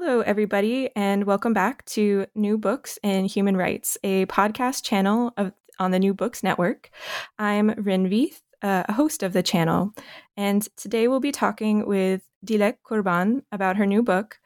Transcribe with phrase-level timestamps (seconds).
[0.00, 5.52] Hello, everybody, and welcome back to New Books in Human Rights, a podcast channel of,
[5.80, 6.90] on the New Books Network.
[7.36, 9.92] I'm Rin Veith, uh, a host of the channel,
[10.36, 14.38] and today we'll be talking with Dilek Kurban about her new book,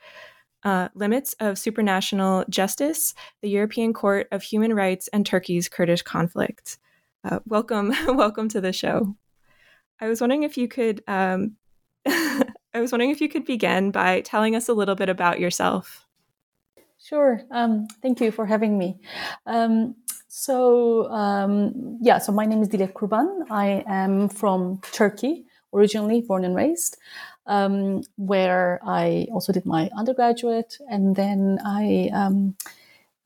[0.63, 6.79] uh, Limits of Supranational Justice The European Court of Human Rights and Turkey's Kurdish Conflict.
[7.25, 9.15] Uh, welcome, welcome to the show.
[10.01, 11.57] I was wondering if you could um,
[12.75, 16.07] I was wondering if you could begin by telling us a little bit about yourself.
[16.99, 17.43] Sure.
[17.51, 19.01] Um, thank you for having me.
[19.47, 19.97] Um,
[20.29, 23.51] so, um, yeah, so my name is Dilek Kurban.
[23.51, 26.97] I am from Turkey, originally born and raised,
[27.47, 30.79] um, where I also did my undergraduate.
[30.89, 32.57] And then I um,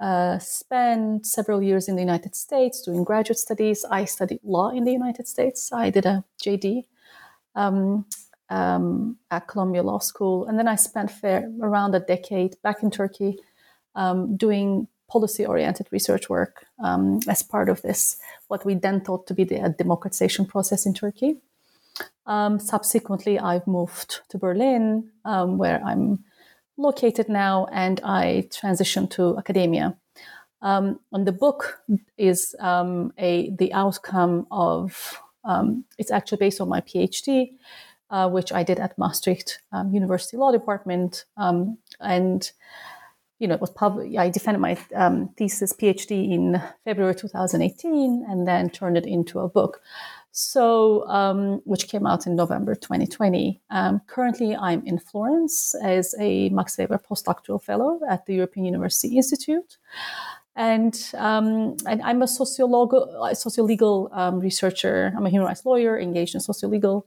[0.00, 3.84] uh, spent several years in the United States doing graduate studies.
[3.89, 5.72] I studied law in the United States.
[5.72, 6.86] I did a JD.
[7.55, 8.06] Um,
[8.48, 10.47] um, at Columbia Law School.
[10.47, 13.39] And then I spent fair, around a decade back in Turkey
[13.94, 19.27] um, doing policy oriented research work um, as part of this, what we then thought
[19.27, 21.36] to be the democratization process in Turkey.
[22.27, 26.24] Um, subsequently, I've moved to Berlin, um, where I'm
[26.77, 29.96] located now, and I transitioned to academia.
[30.61, 31.80] Um, and the book
[32.18, 35.20] is a the outcome of
[35.96, 37.52] it's actually based on my PhD,
[38.11, 41.24] uh, which I did at Maastricht um, University Law Department.
[41.36, 42.50] Um, and,
[43.39, 44.17] you know, it was public.
[44.17, 49.48] I defended my um, thesis PhD in February 2018 and then turned it into a
[49.48, 49.80] book.
[50.39, 53.58] So, um, which came out in November 2020.
[53.70, 59.16] Um, currently, I'm in Florence as a Max Weber postdoctoral fellow at the European University
[59.16, 59.78] Institute.
[60.55, 65.12] And, um, and, I'm a sociological, sociolegal um, researcher.
[65.16, 67.05] I'm a human rights lawyer engaged in sociolegal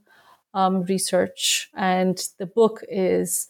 [0.53, 1.69] um, research.
[1.75, 3.47] And the book is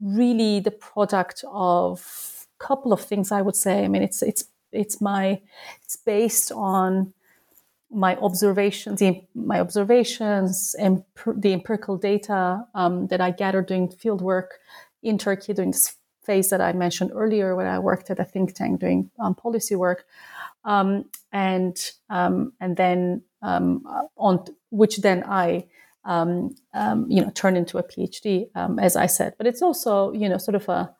[0.00, 3.84] really the product of a couple of things, I would say.
[3.84, 5.40] I mean, it's, it's, it's my,
[5.82, 7.12] it's based on
[7.90, 9.02] my observations,
[9.34, 11.02] my observations and
[11.36, 14.60] the empirical data um, that I gathered doing field work
[15.02, 18.54] in Turkey during this phase that I mentioned earlier when I worked at a think
[18.54, 20.04] tank doing um, policy work.
[20.64, 21.76] Um, and
[22.10, 23.84] um, and then um,
[24.16, 25.66] on which then I
[26.04, 29.34] um, um, you know, turn into a PhD, um, as I said.
[29.38, 30.94] But it's also, you know, sort of a,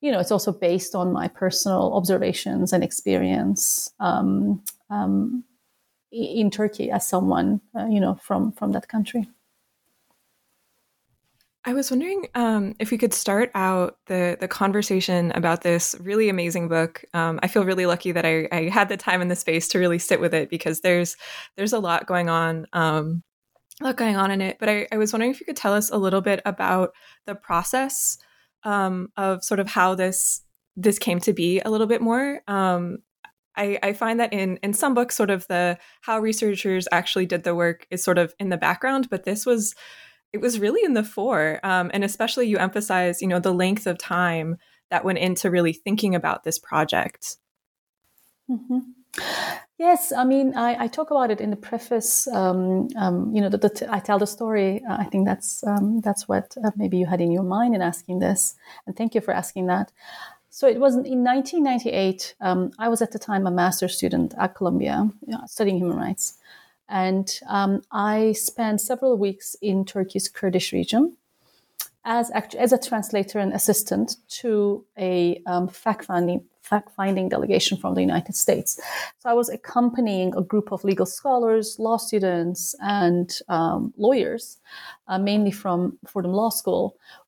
[0.00, 5.44] you know, it's also based on my personal observations and experience um, um,
[6.10, 9.28] in Turkey as someone, uh, you know, from from that country.
[11.64, 16.28] I was wondering um, if we could start out the the conversation about this really
[16.28, 17.04] amazing book.
[17.14, 19.78] Um, I feel really lucky that I, I, had the time and the space to
[19.78, 21.16] really sit with it because there's
[21.56, 23.22] there's a lot going on um,
[23.82, 24.58] lot going on in it.
[24.58, 26.92] But I, I, was wondering if you could tell us a little bit about
[27.26, 28.18] the process
[28.64, 30.42] um, of sort of how this
[30.76, 32.40] this came to be a little bit more.
[32.48, 32.98] Um,
[33.54, 37.44] I, I, find that in in some books, sort of the how researchers actually did
[37.44, 39.74] the work is sort of in the background, but this was
[40.32, 43.86] it was really in the fore, um, and especially you emphasize you know the length
[43.86, 44.56] of time
[44.90, 47.36] that went into really thinking about this project.
[48.50, 48.78] Mm-hmm.
[49.82, 52.28] Yes, I mean, I, I, talk about it in the preface.
[52.28, 54.80] Um, um, you know, the, the I tell the story.
[54.88, 57.82] Uh, I think that's um, that's what uh, maybe you had in your mind in
[57.82, 58.54] asking this,
[58.86, 59.90] and thank you for asking that.
[60.50, 62.36] So it was in 1998.
[62.40, 65.96] Um, I was at the time a master's student at Columbia, you know, studying human
[65.96, 66.38] rights,
[66.88, 71.16] and um, I spent several weeks in Turkey's Kurdish region
[72.04, 75.66] as as a translator and assistant to a um,
[76.72, 78.70] fact finding delegation from the United States.
[79.20, 84.44] So I was accompanying a group of legal scholars, law students, and um, lawyers,
[85.10, 85.78] uh, mainly from
[86.10, 86.84] Fordham Law School,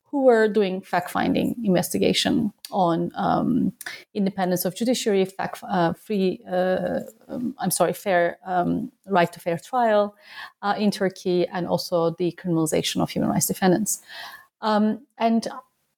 [0.09, 2.33] who were doing fact-finding investigation
[2.71, 3.73] on um,
[4.13, 9.57] independence of judiciary, fact, uh, free, uh, um, I'm sorry, fair um, right to fair
[9.71, 10.15] trial
[10.65, 14.01] uh, in Turkey, and also the criminalization of human rights defendants.
[14.61, 14.85] Um,
[15.17, 15.41] and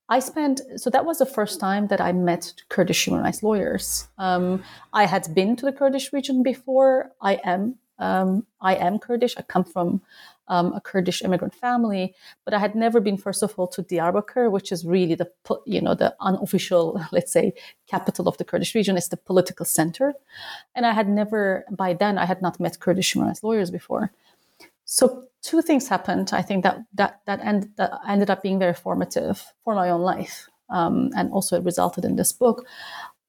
[0.10, 4.08] I spent so that was the first time that I met Kurdish human rights lawyers.
[4.18, 4.64] Um,
[4.94, 7.12] I had been to the Kurdish region before.
[7.22, 9.36] I am um, I am Kurdish.
[9.38, 10.02] I come from
[10.48, 12.16] um, a Kurdish immigrant family,
[12.46, 15.30] but I had never been, first of all, to Diyarbakir, which is really the
[15.66, 17.54] you know the unofficial, let's say,
[17.88, 18.98] capital of the Kurdish region.
[18.98, 20.14] It's the political center,
[20.76, 24.12] and I had never by then I had not met Kurdish human rights lawyers before.
[24.86, 26.30] So two things happened.
[26.34, 30.02] I think that that that, end, that ended up being very formative for my own
[30.02, 32.68] life, um, and also it resulted in this book.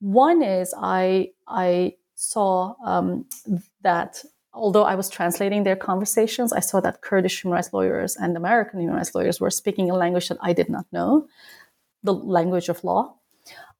[0.00, 3.24] One is I I saw um,
[3.82, 8.36] that although I was translating their conversations, I saw that Kurdish human rights lawyers and
[8.36, 11.28] American human rights lawyers were speaking a language that I did not know,
[12.02, 13.14] the language of law.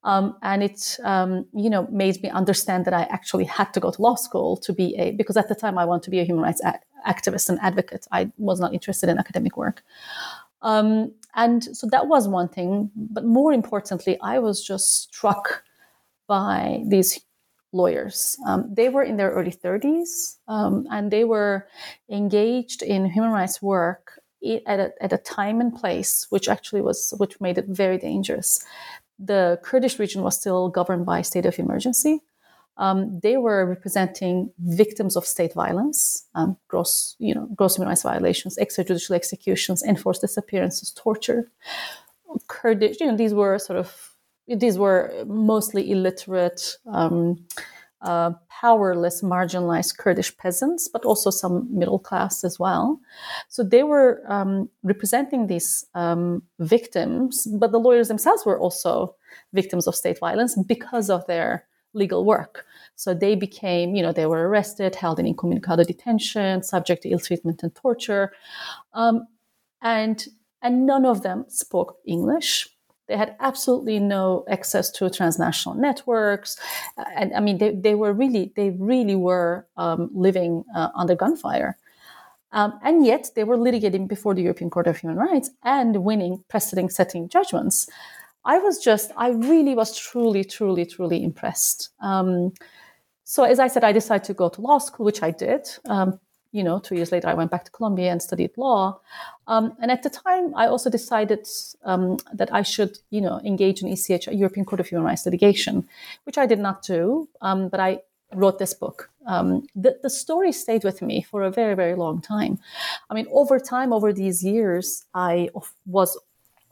[0.05, 3.90] Um, and it, um, you know, made me understand that I actually had to go
[3.90, 6.25] to law school to be a, because at the time I wanted to be a
[6.25, 8.06] human rights a- activist and advocate.
[8.12, 9.82] I was not interested in academic work.
[10.62, 12.90] Um, and so that was one thing.
[12.96, 15.62] But more importantly, I was just struck
[16.26, 17.20] by these
[17.72, 18.36] lawyers.
[18.46, 21.68] Um, they were in their early 30s um, and they were
[22.10, 24.20] engaged in human rights work
[24.66, 28.64] at a, at a time and place which actually was which made it very dangerous.
[29.18, 32.22] The Kurdish region was still governed by state of emergency.
[32.78, 38.02] Um, they were representing victims of state violence, um, gross, you know, gross human rights
[38.02, 41.50] violations, extrajudicial executions, enforced disappearances, torture.
[42.46, 44.14] Kurdish, you know, these were sort of
[44.46, 47.44] these were mostly illiterate, um,
[48.00, 53.00] uh, powerless, marginalized Kurdish peasants, but also some middle class as well.
[53.48, 59.14] So they were um, representing these um, victims, but the lawyers themselves were also
[59.52, 62.64] victims of state violence because of their legal work.
[62.96, 67.19] So they became, you know, they were arrested, held in incommunicado detention, subject to ill
[67.19, 68.32] treatment and torture,
[68.93, 69.26] um,
[69.82, 70.26] and
[70.61, 72.69] and none of them spoke English
[73.08, 76.58] they had absolutely no access to transnational networks,
[77.17, 81.76] and I mean, they, they were really they really were um, living uh, under gunfire.
[82.52, 86.44] Um, and yet they were litigating before the European Court of Human Rights and winning
[86.49, 87.88] precedent setting judgments.
[88.48, 91.90] I was just, I really was truly, truly, truly impressed.
[92.00, 92.54] Um,
[93.24, 95.68] so, as I said, I decided to go to law school, which I did.
[95.84, 96.18] Um,
[96.50, 99.00] you know, two years later, I went back to Columbia and studied law.
[99.48, 101.46] Um, and at the time, I also decided
[101.84, 105.86] um, that I should, you know, engage in ECH, European Court of Human Rights litigation,
[106.24, 107.28] which I did not do.
[107.42, 107.98] Um, but I
[108.32, 109.10] wrote this book.
[109.26, 112.58] Um, the, the story stayed with me for a very, very long time.
[113.10, 115.50] I mean, over time, over these years, I
[115.84, 116.16] was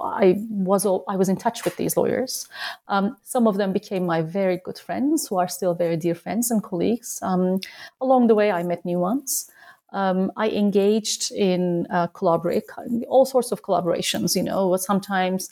[0.00, 2.48] I was I was in touch with these lawyers.
[2.88, 6.50] Um, some of them became my very good friends, who are still very dear friends
[6.50, 7.18] and colleagues.
[7.22, 7.60] Um,
[8.00, 9.50] along the way, I met new ones
[9.92, 12.64] um, I engaged in uh, collaborate
[13.08, 14.34] all sorts of collaborations.
[14.34, 15.50] You know, sometimes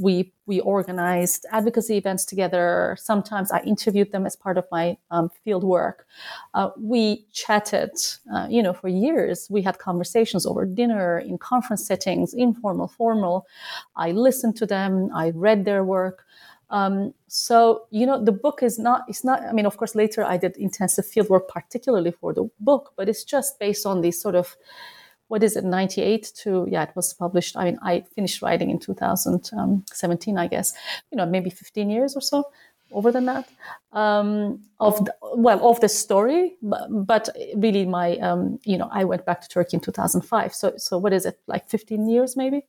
[0.00, 2.96] we we organized advocacy events together.
[3.00, 6.06] Sometimes I interviewed them as part of my um, field work.
[6.54, 7.92] Uh, we chatted,
[8.34, 9.46] uh, you know, for years.
[9.50, 13.46] We had conversations over dinner in conference settings, informal, formal.
[13.96, 15.10] I listened to them.
[15.14, 16.26] I read their work.
[16.72, 19.04] Um, so you know, the book is not.
[19.06, 19.42] It's not.
[19.42, 23.24] I mean, of course, later I did intensive fieldwork, particularly for the book, but it's
[23.24, 24.56] just based on these sort of
[25.28, 28.78] what is it 98 to yeah it was published i mean i finished writing in
[28.78, 30.74] 2017 i guess
[31.10, 32.44] you know maybe 15 years or so
[32.92, 33.48] over than that
[33.92, 39.04] um, of the, well of the story but, but really my um, you know i
[39.04, 42.62] went back to turkey in 2005 so so what is it like 15 years maybe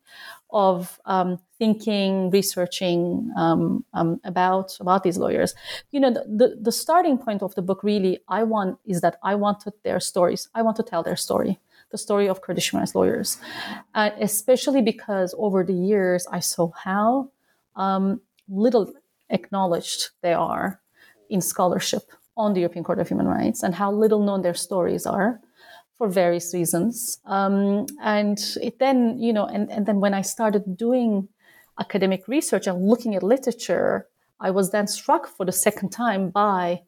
[0.50, 5.56] of um, thinking researching um, um, about about these lawyers?
[5.92, 9.18] You know the, the, the starting point of the book really i want is that
[9.24, 10.50] i wanted their stories.
[10.53, 11.60] I want to tell their story
[11.92, 13.38] the story of kurdish rights lawyers.
[13.94, 17.30] Uh, especially because over the years i saw how
[17.75, 18.94] um, little
[19.34, 20.80] acknowledged they are
[21.30, 22.04] in scholarship
[22.38, 25.40] on the European Court of Human Rights and how little known their stories are
[25.98, 27.20] for various reasons.
[27.25, 31.28] Um, and it then, you know, and, and then when I started doing
[31.80, 34.08] academic research and looking at literature,
[34.40, 36.82] I was then struck for the second time by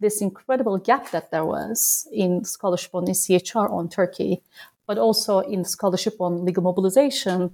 [0.00, 4.42] this incredible gap that there was in scholarship on the ECHR on Turkey,
[4.86, 7.52] but also in scholarship on legal mobilization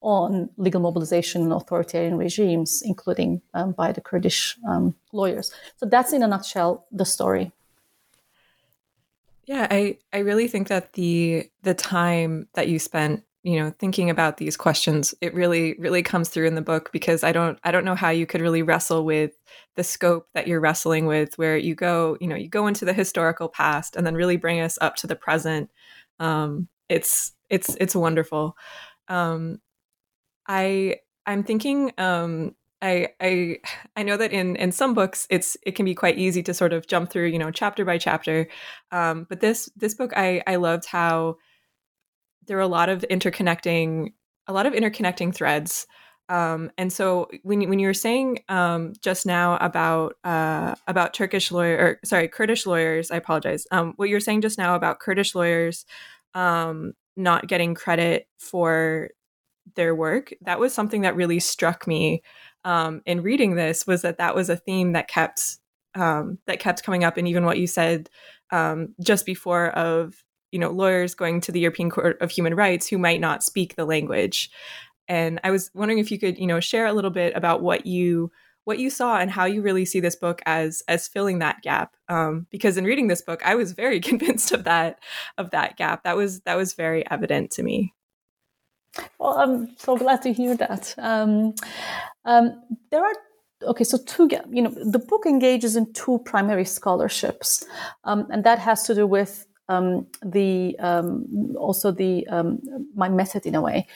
[0.00, 5.52] on legal mobilization in authoritarian regimes, including um, by the Kurdish um, lawyers.
[5.76, 7.52] So that's in a nutshell the story.
[9.46, 14.10] Yeah, I, I really think that the the time that you spent you know thinking
[14.10, 17.70] about these questions it really really comes through in the book because i don't i
[17.70, 19.32] don't know how you could really wrestle with
[19.76, 22.92] the scope that you're wrestling with where you go you know you go into the
[22.92, 25.70] historical past and then really bring us up to the present
[26.18, 28.56] um, it's it's it's wonderful
[29.08, 29.58] um,
[30.50, 33.58] i i'm thinking um, I, I
[33.96, 36.72] I know that in in some books it's it can be quite easy to sort
[36.72, 38.48] of jump through you know chapter by chapter,
[38.90, 41.36] um, but this this book I I loved how
[42.46, 44.12] there are a lot of interconnecting
[44.46, 45.86] a lot of interconnecting threads.
[46.28, 51.52] Um, and so when when you were saying um, just now about uh, about Turkish
[51.52, 53.66] lawyer or sorry Kurdish lawyers, I apologize.
[53.72, 55.84] Um, what you were saying just now about Kurdish lawyers
[56.34, 59.10] um, not getting credit for
[59.74, 62.22] their work, that was something that really struck me
[62.64, 63.86] um, in reading this.
[63.86, 65.58] Was that that was a theme that kept
[65.94, 68.10] um, that kept coming up, and even what you said
[69.00, 72.98] just before of you know lawyers going to the European Court of Human Rights who
[72.98, 74.50] might not speak the language.
[75.08, 77.86] And I was wondering if you could you know share a little bit about what
[77.86, 78.30] you
[78.64, 81.96] what you saw and how you really see this book as as filling that gap
[82.08, 85.00] um, because in reading this book i was very convinced of that
[85.38, 87.92] of that gap that was that was very evident to me
[89.18, 91.54] well i'm so glad to hear that um,
[92.24, 93.14] um, there are
[93.62, 97.64] okay so two you know the book engages in two primary scholarships
[98.04, 102.58] um, and that has to do with um, the um, also the um,
[102.94, 103.86] my method in a way.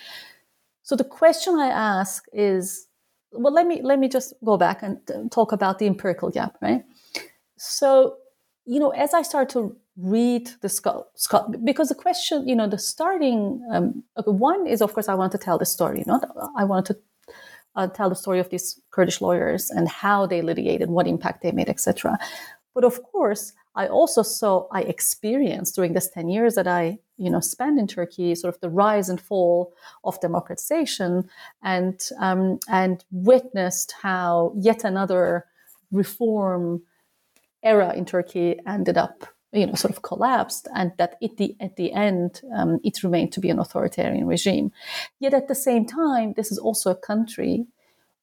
[0.82, 2.86] So the question I ask is,
[3.32, 4.98] well, let me let me just go back and
[5.32, 6.84] talk about the empirical gap, right?
[7.56, 8.16] So,
[8.64, 12.68] you know, as I start to read the skull, skull because the question, you know,
[12.68, 16.20] the starting um, one is of course I want to tell the story, you know,
[16.56, 16.98] I want to
[17.76, 21.52] uh, tell the story of these Kurdish lawyers and how they litigated, what impact they
[21.52, 22.18] made, etc.
[22.74, 27.30] But of course, I also saw, I experienced during this 10 years that I, you
[27.30, 29.74] know, spent in Turkey, sort of the rise and fall
[30.04, 31.28] of democratization
[31.62, 35.46] and, um, and witnessed how yet another
[35.90, 36.82] reform
[37.62, 41.76] era in Turkey ended up, you know, sort of collapsed and that at the, at
[41.76, 44.72] the end, um, it remained to be an authoritarian regime.
[45.20, 47.66] Yet at the same time, this is also a country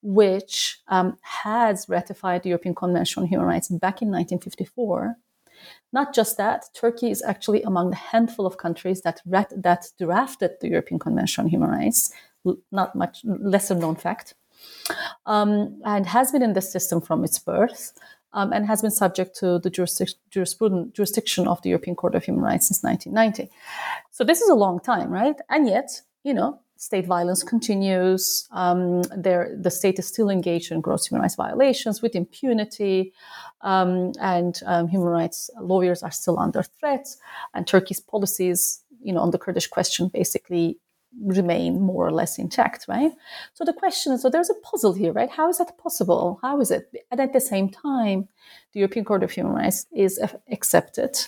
[0.04, 5.18] which um, has ratified the European Convention on Human Rights back in 1954
[5.94, 10.52] not just that, Turkey is actually among the handful of countries that rat- that drafted
[10.60, 12.12] the European Convention on Human Rights.
[12.72, 14.34] Not much lesser known fact,
[15.26, 17.94] um, and has been in this system from its birth.
[18.34, 20.16] Um, and has been subject to the jurisdic-
[20.94, 23.52] jurisdiction of the European Court of Human Rights since 1990.
[24.12, 25.36] So this is a long time, right?
[25.50, 28.48] And yet, you know, state violence continues.
[28.52, 33.14] Um, the state is still engaged in gross human rights violations with impunity,
[33.62, 37.08] um, and um, human rights lawyers are still under threat.
[37.54, 40.80] And Turkey's policies, you know, on the Kurdish question, basically
[41.20, 43.12] remain more or less intact, right?
[43.53, 45.30] So the question is, so there's a puzzle here, right?
[45.30, 46.39] How is that possible?
[46.41, 46.91] How is it?
[47.12, 48.27] And at the same time,
[48.74, 50.20] the European Court of Human Rights is
[50.51, 51.20] accepted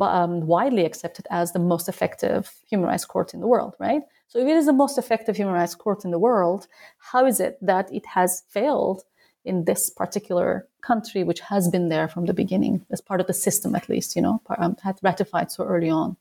[0.00, 4.02] um, widely accepted as the most effective human rights court in the world, right?
[4.28, 6.66] So if it is the most effective human rights court in the world,
[6.98, 9.04] how is it that it has failed
[9.44, 13.34] in this particular country, which has been there from the beginning, as part of the
[13.34, 16.16] system at least, you know, um, had ratified so early on?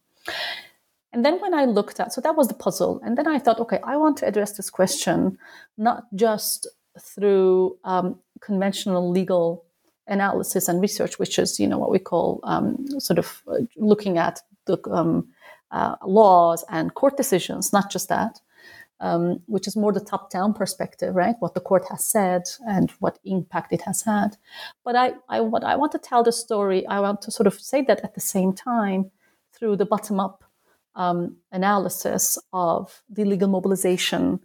[1.11, 3.01] And then when I looked at, so that was the puzzle.
[3.03, 5.37] And then I thought, okay, I want to address this question
[5.77, 6.67] not just
[6.99, 9.65] through um, conventional legal
[10.07, 14.17] analysis and research, which is, you know, what we call um, sort of uh, looking
[14.17, 15.27] at the um,
[15.71, 18.39] uh, laws and court decisions, not just that,
[18.99, 21.35] um, which is more the top down perspective, right?
[21.39, 24.37] What the court has said and what impact it has had.
[24.83, 27.59] But I, I, what I want to tell the story, I want to sort of
[27.59, 29.11] say that at the same time
[29.53, 30.43] through the bottom up
[30.99, 34.39] um, analysis of the legal mobilization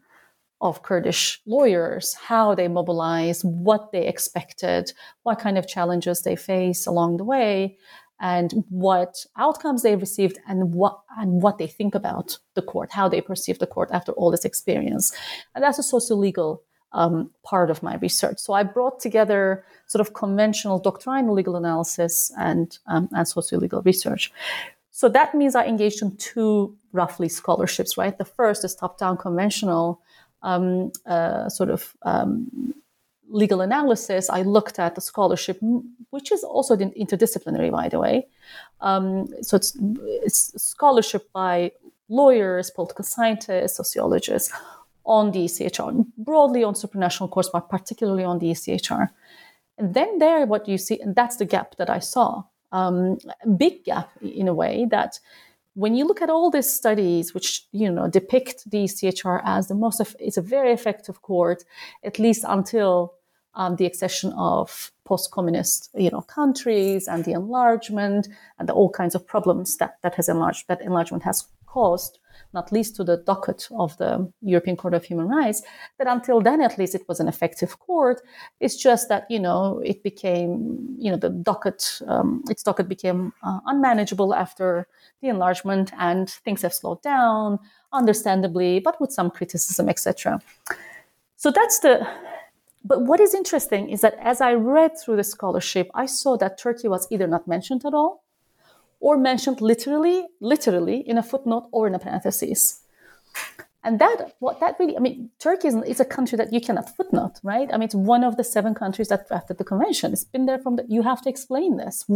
[0.60, 4.92] of Kurdish lawyers, how they mobilized, what they expected,
[5.24, 7.76] what kind of challenges they face along the way,
[8.20, 13.08] and what outcomes they received and what and what they think about the court, how
[13.08, 15.12] they perceive the court after all this experience.
[15.54, 18.38] And that's a socio-legal um, part of my research.
[18.38, 24.32] So I brought together sort of conventional doctrinal legal analysis and um, and socio-legal research.
[24.96, 28.16] So that means I engaged in two roughly scholarships, right?
[28.16, 30.00] The first is top-down conventional
[30.44, 32.74] um, uh, sort of um,
[33.28, 35.58] legal analysis, I looked at the scholarship,
[36.10, 38.28] which is also interdisciplinary, by the way.
[38.80, 39.76] Um, so it's,
[40.26, 41.72] it's scholarship by
[42.08, 44.52] lawyers, political scientists, sociologists
[45.04, 49.08] on the ECHR, broadly on supranational courts, but particularly on the ECHR.
[49.76, 52.44] And then there, what you see, and that's the gap that I saw,
[52.74, 53.18] um,
[53.56, 55.20] big gap in a way that
[55.74, 59.74] when you look at all these studies, which you know depict the ECHR as the
[59.74, 61.64] most, it's a very effective court,
[62.02, 63.14] at least until
[63.54, 68.28] um, the accession of post-communist, you know, countries and the enlargement
[68.58, 72.18] and the, all kinds of problems that that has enlarged that enlargement has caused
[72.54, 75.62] not least to the docket of the European Court of Human Rights,
[75.98, 78.22] that until then, at least, it was an effective court.
[78.60, 83.32] It's just that, you know, it became, you know, the docket, um, its docket became
[83.42, 84.86] uh, unmanageable after
[85.20, 87.58] the enlargement and things have slowed down,
[87.92, 90.40] understandably, but with some criticism, etc.
[91.36, 92.06] So that's the
[92.86, 96.58] but what is interesting is that as I read through the scholarship, I saw that
[96.58, 98.23] Turkey was either not mentioned at all
[99.04, 102.80] or mentioned literally, literally in a footnote or in a parenthesis.
[103.84, 107.34] And that, what that really, I mean, Turkey is, a country that you cannot footnote,
[107.42, 107.68] right?
[107.70, 110.14] I mean, it's one of the seven countries that drafted the convention.
[110.14, 112.06] It's been there from the, you have to explain this.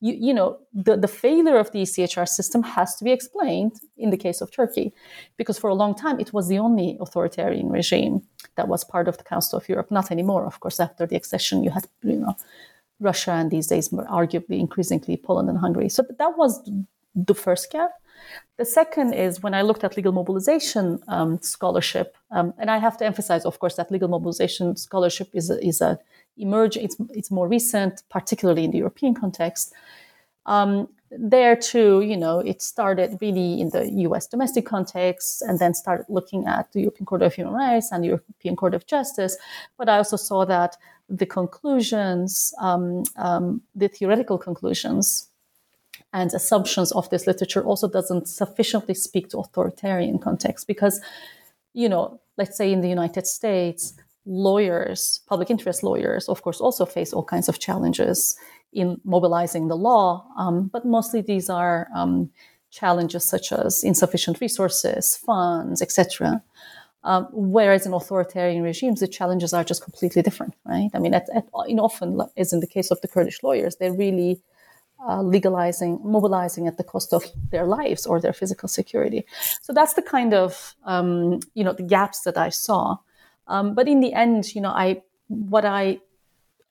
[0.00, 4.10] You, you know, the, the failure of the ECHR system has to be explained in
[4.10, 4.92] the case of Turkey,
[5.36, 8.22] because for a long time it was the only authoritarian regime
[8.54, 9.90] that was part of the Council of Europe.
[9.90, 12.36] Not anymore, of course, after the accession, you had, you know,
[13.00, 15.88] Russia and these days, arguably increasingly Poland and Hungary.
[15.88, 16.68] So that was
[17.14, 17.90] the first gap.
[18.56, 22.96] The second is when I looked at legal mobilization um, scholarship, um, and I have
[22.98, 25.98] to emphasize, of course, that legal mobilization scholarship is a, is a
[26.36, 26.84] emerging.
[26.84, 29.72] It's it's more recent, particularly in the European context.
[30.46, 34.26] Um, there too, you know, it started really in the U.S.
[34.26, 38.08] domestic context, and then started looking at the European Court of Human Rights and the
[38.08, 39.36] European Court of Justice.
[39.78, 40.76] But I also saw that
[41.08, 45.28] the conclusions, um, um, the theoretical conclusions
[46.12, 51.00] and assumptions of this literature also doesn't sufficiently speak to authoritarian context because,
[51.74, 56.84] you know, let's say in the United States, lawyers, public interest lawyers, of course, also
[56.84, 58.36] face all kinds of challenges
[58.72, 62.30] in mobilizing the law, um, but mostly these are um,
[62.70, 66.42] challenges such as insufficient resources, funds, etc.
[67.04, 70.90] Um, whereas in authoritarian regimes, the challenges are just completely different, right?
[70.94, 73.92] I mean, at, at, in often, as in the case of the Kurdish lawyers, they're
[73.92, 74.42] really
[75.06, 79.24] uh, legalizing, mobilizing at the cost of their lives or their physical security.
[79.62, 82.96] So that's the kind of, um, you know, the gaps that I saw.
[83.46, 86.00] Um, but in the end, you know, I, what I,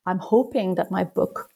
[0.04, 1.50] I'm hoping that my book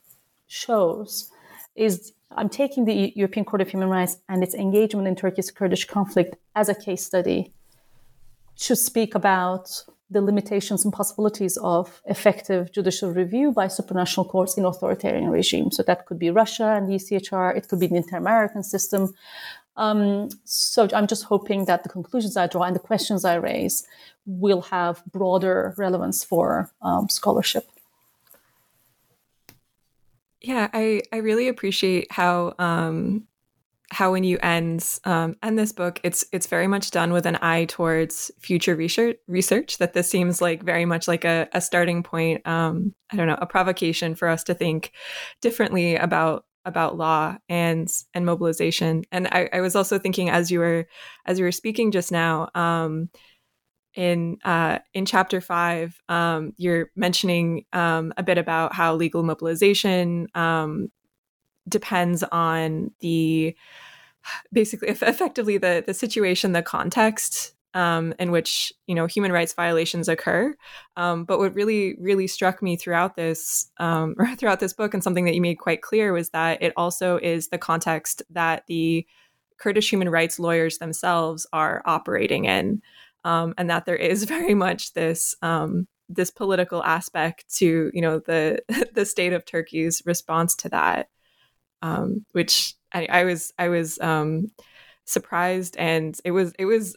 [0.46, 1.30] shows
[1.76, 5.84] is I'm taking the European Court of Human Rights and its engagement in Turkey's Kurdish
[5.84, 7.52] conflict as a case study
[8.56, 14.64] to speak about the limitations and possibilities of effective judicial review by supranational courts in
[14.64, 15.76] authoritarian regimes.
[15.76, 19.14] So that could be Russia and the ECHR, it could be the inter-American system.
[19.76, 23.86] Um, so I'm just hoping that the conclusions I draw and the questions I raise
[24.26, 27.66] will have broader relevance for um, scholarship.
[30.42, 33.26] Yeah, I, I really appreciate how um,
[33.92, 37.36] how when you end um, end this book, it's it's very much done with an
[37.42, 39.18] eye towards future research.
[39.28, 42.46] Research that this seems like very much like a, a starting point.
[42.46, 44.92] Um, I don't know, a provocation for us to think
[45.42, 49.04] differently about about law and and mobilization.
[49.12, 50.86] And I, I was also thinking as you were
[51.26, 52.48] as you were speaking just now.
[52.54, 53.10] Um,
[53.94, 60.28] in uh, in chapter five, um, you're mentioning um, a bit about how legal mobilization
[60.34, 60.88] um,
[61.68, 63.56] depends on the
[64.52, 70.08] basically effectively the the situation, the context um, in which you know human rights violations
[70.08, 70.54] occur.
[70.96, 75.02] Um, but what really really struck me throughout this um, or throughout this book, and
[75.02, 79.06] something that you made quite clear, was that it also is the context that the
[79.58, 82.82] Kurdish human rights lawyers themselves are operating in,
[83.24, 88.18] um, and that there is very much this um, this political aspect to you know
[88.18, 88.60] the
[88.94, 91.08] the state of Turkey's response to that
[91.82, 94.50] um, which I, I, was I was um,
[95.04, 96.96] surprised, and it was it was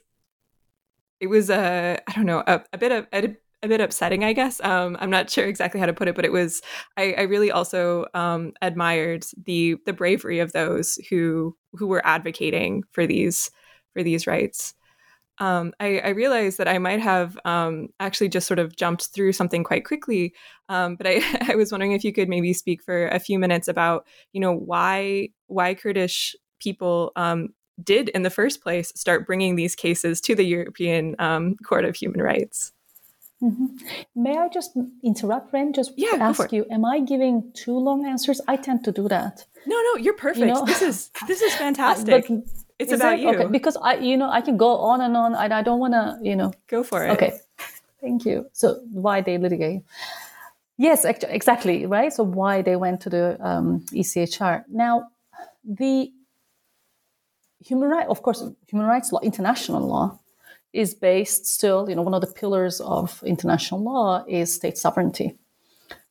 [1.20, 4.34] it was a I don't know a, a bit of a, a, bit upsetting, I
[4.34, 4.62] guess.
[4.62, 6.62] Um, I'm not sure exactly how to put it, but it was
[6.98, 12.84] I, I really also um, admired the the bravery of those who who were advocating
[12.92, 13.52] for these
[13.94, 14.74] for these rights
[15.40, 19.34] um, I, I, realized that I might have um, actually just sort of jumped through
[19.34, 20.34] something quite quickly.
[20.70, 21.22] Um, but I,
[21.52, 24.54] I, was wondering if you could maybe speak for a few minutes about, you know,
[24.54, 27.50] why why Kurdish people um,
[27.84, 31.96] did in the first place start bringing these cases to the European um, Court of
[31.96, 32.72] Human Rights.
[33.44, 33.76] Mm-hmm.
[34.16, 35.74] May I just interrupt, Ren?
[35.74, 38.40] Just yeah, ask you: Am I giving too long answers?
[38.48, 39.46] I tend to do that.
[39.68, 40.40] No, no, you're perfect.
[40.40, 40.66] You know?
[40.66, 42.28] This is this is fantastic.
[42.28, 43.30] but, it's Is about you.
[43.30, 45.94] Okay, because I, you know, I can go on and on, and I don't want
[45.94, 46.54] to, you know.
[46.68, 47.12] Go for it.
[47.12, 47.34] Okay,
[48.02, 48.50] thank you.
[48.54, 49.84] So why they litigate?
[50.78, 52.12] Yes, exactly, right.
[52.12, 54.66] So why they went to the um, ECHR?
[54.68, 55.08] Now,
[55.64, 56.12] the
[57.64, 60.20] human right, of course, human rights law, international law,
[60.74, 61.90] is based still.
[61.90, 65.38] You know, one of the pillars of international law is state sovereignty,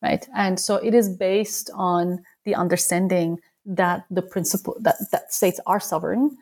[0.03, 0.27] right?
[0.35, 5.81] And so it is based on the understanding that the principle that, that states are
[5.81, 6.37] sovereign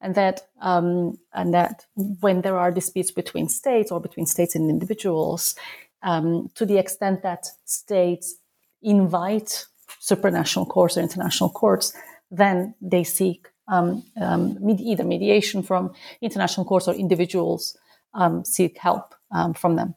[0.00, 4.70] and that um, and that when there are disputes between states or between states and
[4.70, 5.54] individuals,
[6.02, 8.36] um, to the extent that states
[8.82, 9.66] invite
[10.00, 11.94] supranational courts or international courts,
[12.30, 17.76] then they seek um, um either mediation from international courts or individuals
[18.12, 19.94] um, seek help um, from them.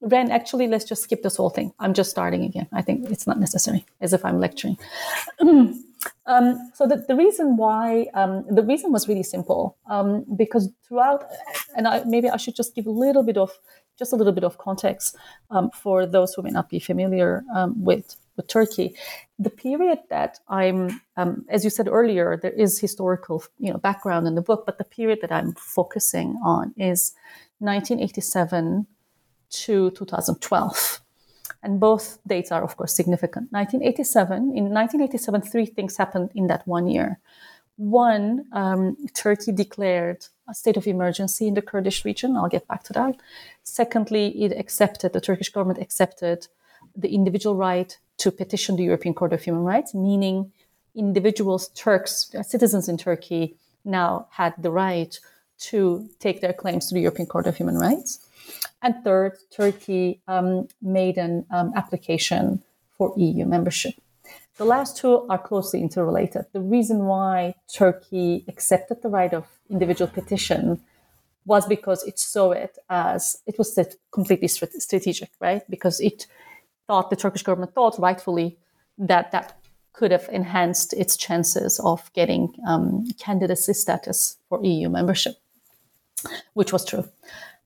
[0.00, 1.72] Ren, actually, let's just skip this whole thing.
[1.78, 2.68] I'm just starting again.
[2.72, 4.78] I think it's not necessary, as if I'm lecturing.
[6.26, 11.24] Um, so the, the reason why um, the reason was really simple um, because throughout
[11.76, 13.52] and I, maybe I should just give a little bit of
[13.96, 15.16] just a little bit of context
[15.50, 18.94] um, for those who may not be familiar um, with with Turkey.
[19.38, 24.26] The period that I'm, um, as you said earlier, there is historical you know background
[24.26, 27.14] in the book, but the period that I'm focusing on is
[27.60, 28.86] 1987
[29.48, 31.00] to 2012
[31.62, 33.52] and both dates are, of course, significant.
[33.52, 37.18] 1987, in 1987, three things happened in that one year.
[37.76, 42.36] One, um, Turkey declared a state of emergency in the Kurdish region.
[42.36, 43.16] I'll get back to that.
[43.62, 46.46] Secondly, it accepted, the Turkish government accepted
[46.94, 50.52] the individual right to petition the European Court of Human Rights, meaning
[50.94, 55.18] individuals, Turks, citizens in Turkey now had the right
[55.58, 58.25] to take their claims to the European Court of Human Rights.
[58.82, 62.62] And third, Turkey um, made an um, application
[62.96, 63.94] for EU membership.
[64.56, 66.46] The last two are closely interrelated.
[66.52, 70.80] The reason why Turkey accepted the right of individual petition
[71.44, 73.78] was because it saw it as it was
[74.10, 75.62] completely strategic, right?
[75.70, 76.26] Because it
[76.86, 78.56] thought the Turkish government thought rightfully
[78.98, 79.58] that that
[79.92, 85.36] could have enhanced its chances of getting um, candidacy status for EU membership,
[86.54, 87.08] which was true,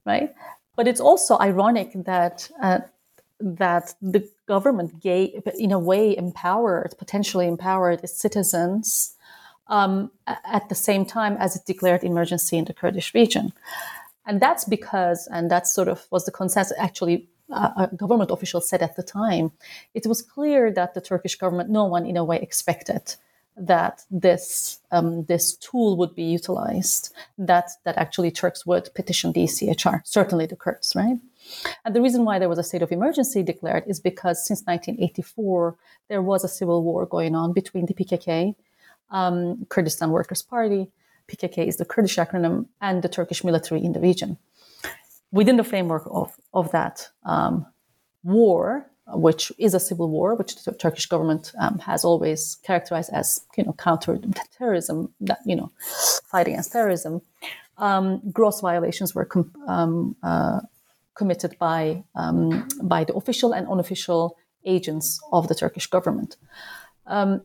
[0.05, 0.33] right?
[0.75, 2.79] But it's also ironic that uh,
[3.39, 9.15] that the government gave, in a way, empowered, potentially empowered its citizens
[9.67, 13.51] um, at the same time as it declared emergency in the Kurdish region.
[14.25, 18.61] And that's because, and that sort of was the consensus actually uh, a government official
[18.61, 19.51] said at the time,
[19.93, 23.15] it was clear that the Turkish government, no one in a way expected
[23.57, 29.43] that this um, this tool would be utilized, that that actually Turks would petition the
[29.43, 31.17] ECHR, certainly the Kurds, right?
[31.83, 35.75] And the reason why there was a state of emergency declared is because since 1984
[36.07, 38.55] there was a civil war going on between the PKK,
[39.09, 40.89] um, Kurdistan Workers' Party,
[41.27, 44.37] PKK is the Kurdish acronym, and the Turkish military in the region.
[45.31, 47.65] Within the framework of of that um,
[48.23, 53.41] war, which is a civil war, which the Turkish government um, has always characterized as,
[53.57, 54.19] you know, counter
[54.57, 55.71] terrorism, that, you know,
[56.25, 57.21] fight against terrorism.
[57.77, 60.61] Um, gross violations were com- um, uh,
[61.15, 66.37] committed by um, by the official and unofficial agents of the Turkish government.
[67.07, 67.41] Um,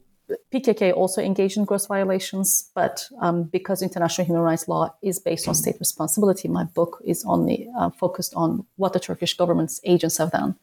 [0.52, 5.46] PKK also engaged in gross violations, but um, because international human rights law is based
[5.46, 10.18] on state responsibility, my book is only uh, focused on what the Turkish government's agents
[10.18, 10.57] have done.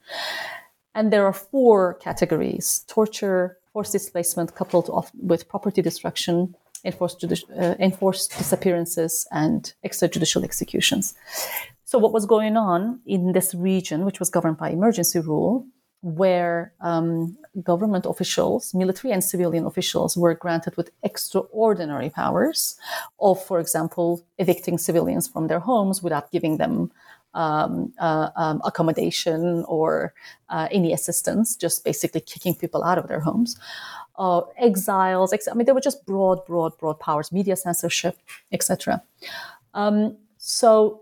[0.94, 4.88] And there are four categories torture, forced displacement coupled
[5.20, 6.54] with property destruction,
[6.84, 11.14] enforced, judici- uh, enforced disappearances, and extrajudicial executions.
[11.84, 15.66] So, what was going on in this region, which was governed by emergency rule,
[16.04, 22.76] where um, government officials, military and civilian officials, were granted with extraordinary powers
[23.20, 26.92] of, for example, evicting civilians from their homes without giving them
[27.34, 30.14] um, uh, um, accommodation or
[30.48, 33.58] uh, any assistance, just basically kicking people out of their homes.
[34.16, 38.16] Uh, exiles, ex- I mean, there were just broad, broad, broad powers, media censorship,
[38.52, 39.02] etc.
[39.74, 41.00] Um, so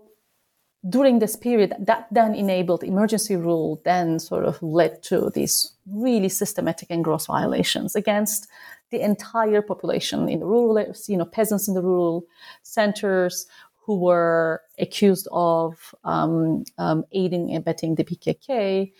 [0.89, 6.27] during this period, that then enabled emergency rule, then sort of led to these really
[6.27, 8.47] systematic and gross violations against
[8.91, 12.25] the entire population in the rural, you know, peasants in the rural
[12.63, 13.47] centers,
[13.85, 18.91] who were accused of um, um, aiding and abetting the PKK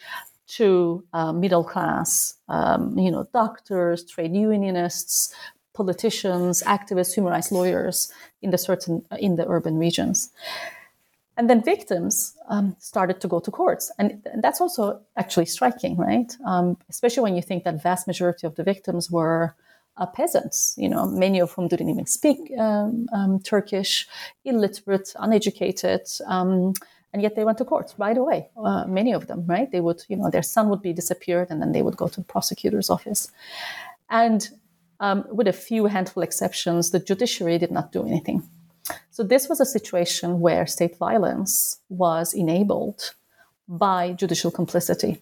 [0.45, 5.33] to uh, middle class, um, you know, doctors, trade unionists,
[5.73, 10.29] politicians, activists, human rights lawyers in the certain in the urban regions.
[11.35, 15.97] And then victims um, started to go to courts, and, and, that's also actually striking,
[15.97, 16.31] right?
[16.45, 19.55] Um, especially when you think that vast majority of the victims were
[19.97, 24.07] uh, peasants, you know, many of whom didn't even speak um, um, Turkish,
[24.43, 26.73] illiterate, uneducated, um,
[27.13, 28.49] and yet they went to court right away.
[28.57, 29.71] Uh, many of them, right?
[29.71, 32.19] They would, you know, their son would be disappeared, and then they would go to
[32.21, 33.31] the prosecutor's office.
[34.09, 34.49] And
[34.99, 38.41] um, with a few handful exceptions, the judiciary did not do anything.
[39.11, 43.13] So this was a situation where state violence was enabled
[43.67, 45.21] by judicial complicity.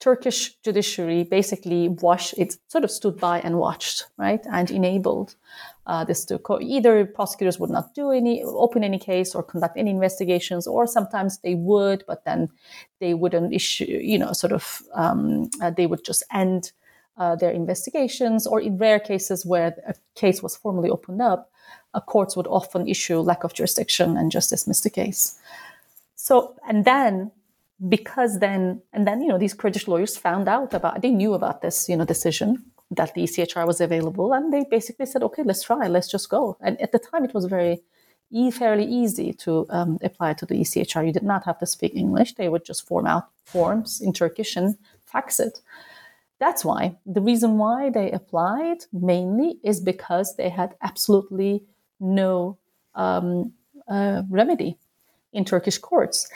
[0.00, 5.34] Turkish judiciary basically watched, it sort of stood by and watched, right, and enabled
[5.86, 9.76] uh, this to co- either prosecutors would not do any, open any case or conduct
[9.78, 12.50] any investigations, or sometimes they would, but then
[13.00, 16.72] they wouldn't issue, you know, sort of, um, uh, they would just end
[17.16, 21.50] uh, their investigations, or in rare cases where a case was formally opened up,
[21.94, 25.38] uh, courts would often issue lack of jurisdiction and just dismiss the case.
[26.14, 27.30] So, and then
[27.88, 31.60] because then, and then, you know, these Kurdish lawyers found out about, they knew about
[31.62, 35.62] this, you know, decision that the ECHR was available, and they basically said, okay, let's
[35.62, 36.56] try, let's just go.
[36.60, 37.82] And at the time, it was very
[38.52, 41.06] fairly easy to um, apply to the ECHR.
[41.06, 42.34] You did not have to speak English.
[42.34, 45.60] They would just form out forms in Turkish and fax it.
[46.40, 51.64] That's why the reason why they applied mainly is because they had absolutely
[52.00, 52.58] no
[52.94, 53.52] um,
[53.88, 54.76] uh, remedy
[55.32, 56.28] in Turkish courts.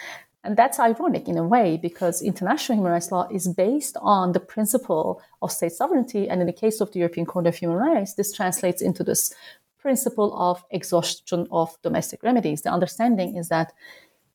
[0.45, 4.41] And that's ironic in a way because international human rights law is based on the
[4.41, 6.29] principle of state sovereignty.
[6.29, 9.35] And in the case of the European Court of Human Rights, this translates into this
[9.79, 12.63] principle of exhaustion of domestic remedies.
[12.63, 13.73] The understanding is that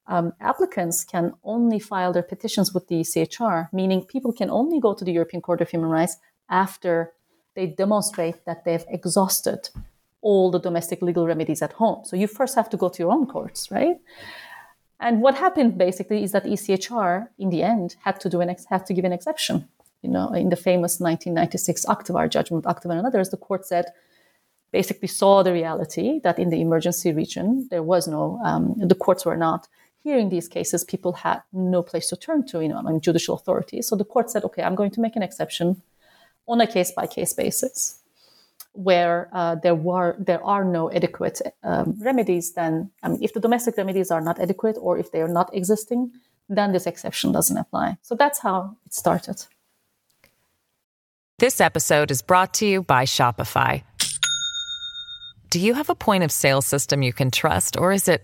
[0.07, 4.93] um, applicants can only file their petitions with the ECHR, meaning people can only go
[4.93, 6.17] to the European Court of Human Rights
[6.49, 7.13] after
[7.55, 9.69] they demonstrate that they've exhausted
[10.21, 12.03] all the domestic legal remedies at home.
[12.05, 13.97] So you first have to go to your own courts, right?
[15.03, 18.65] And what happened basically is that ECHR, in the end, had to do an ex-
[18.65, 19.67] had to give an exception.
[20.01, 23.85] You know, in the famous 1996 Akdivar judgment, Akdivar and others, the court said
[24.71, 29.25] basically saw the reality that in the emergency region there was no, um, the courts
[29.25, 29.67] were not
[30.03, 30.85] hearing these cases.
[30.85, 33.87] People had no place to turn to, you know, among judicial authorities.
[33.87, 35.81] So the court said, okay, I'm going to make an exception
[36.47, 38.02] on a case by case basis
[38.73, 43.39] where uh, there were there are no adequate um, remedies, then I mean, if the
[43.39, 46.11] domestic remedies are not adequate or if they are not existing,
[46.49, 47.97] then this exception doesn't apply.
[48.01, 49.45] So that's how it started.
[51.39, 53.83] This episode is brought to you by Shopify.
[55.49, 58.23] Do you have a point of sale system you can trust, or is it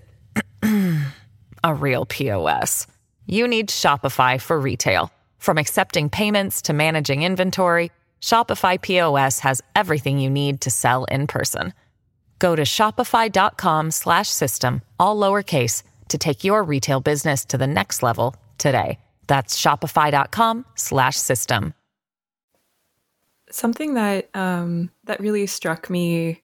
[1.64, 2.88] a real POS?
[3.28, 7.92] You need Shopify for retail, from accepting payments to managing inventory.
[8.22, 11.74] Shopify POS has everything you need to sell in person.
[12.40, 18.02] Go to shopify.com slash system, all lowercase, to take your retail business to the next
[18.02, 19.00] level today.
[19.28, 21.74] That's shopify.com slash system.
[23.52, 26.44] Something that um, that really struck me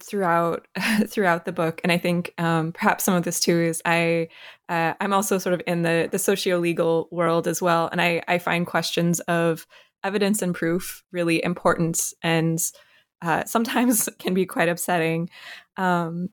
[0.00, 0.66] throughout
[1.06, 4.28] throughout the book, and I think um, perhaps some of this too is I
[4.68, 8.22] uh, I'm also sort of in the the socio legal world as well, and I
[8.26, 9.66] I find questions of
[10.04, 12.60] evidence and proof really important and
[13.22, 15.30] uh, sometimes can be quite upsetting.
[15.76, 16.28] Um,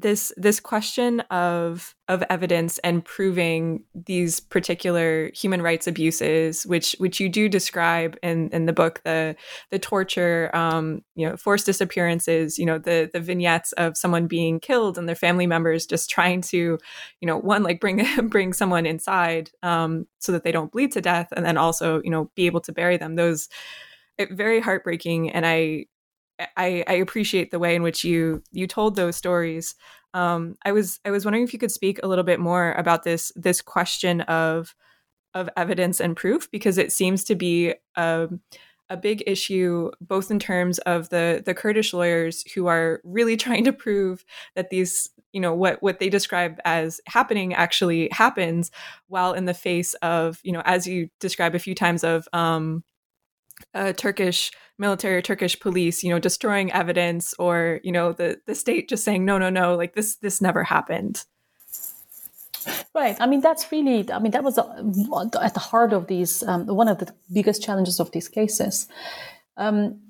[0.00, 7.18] this this question of of evidence and proving these particular human rights abuses, which which
[7.18, 9.34] you do describe in in the book, the
[9.70, 14.60] the torture, um, you know, forced disappearances, you know, the the vignettes of someone being
[14.60, 16.78] killed and their family members just trying to,
[17.20, 21.00] you know, one like bring bring someone inside um, so that they don't bleed to
[21.00, 23.16] death, and then also you know be able to bury them.
[23.16, 23.48] Those
[24.30, 25.86] very heartbreaking, and I
[26.56, 29.74] I, I, appreciate the way in which you you told those stories.
[30.14, 33.02] Um, I was I was wondering if you could speak a little bit more about
[33.02, 34.74] this this question of
[35.34, 38.28] of evidence and proof because it seems to be a,
[38.88, 43.64] a big issue both in terms of the the Kurdish lawyers who are really trying
[43.64, 44.24] to prove
[44.54, 48.70] that these you know what what they describe as happening actually happens
[49.08, 52.82] while in the face of you know as you describe a few times of um,
[53.74, 58.88] uh, Turkish military Turkish police, you know, destroying evidence or, you know, the, the state
[58.88, 61.24] just saying, no, no, no, like this, this never happened.
[62.94, 63.16] Right.
[63.20, 64.84] I mean, that's really, I mean, that was uh,
[65.42, 68.88] at the heart of these, um, one of the biggest challenges of these cases.
[69.56, 70.00] Um,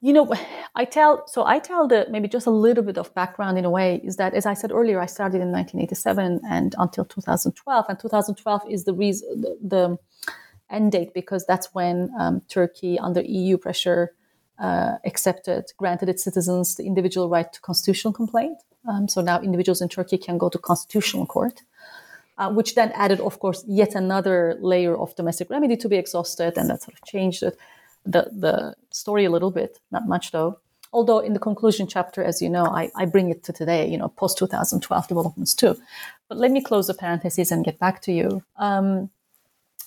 [0.00, 0.32] you know,
[0.74, 3.70] I tell, so I tell the maybe just a little bit of background in a
[3.70, 7.84] way is that, as I said earlier, I started in 1987 and until 2012.
[7.88, 9.98] And 2012 is the reason, the, the
[10.72, 14.14] end date because that's when um, Turkey, under EU pressure,
[14.58, 18.58] uh, accepted, granted its citizens the individual right to constitutional complaint.
[18.88, 21.62] Um, so now individuals in Turkey can go to constitutional court,
[22.38, 26.56] uh, which then added, of course, yet another layer of domestic remedy to be exhausted,
[26.56, 27.56] and that sort of changed it,
[28.04, 30.58] the the story a little bit, not much though.
[30.92, 33.96] Although in the conclusion chapter, as you know, I, I bring it to today, you
[33.96, 35.76] know, post 2012 developments too.
[36.28, 38.42] But let me close the parentheses and get back to you.
[38.56, 39.08] Um,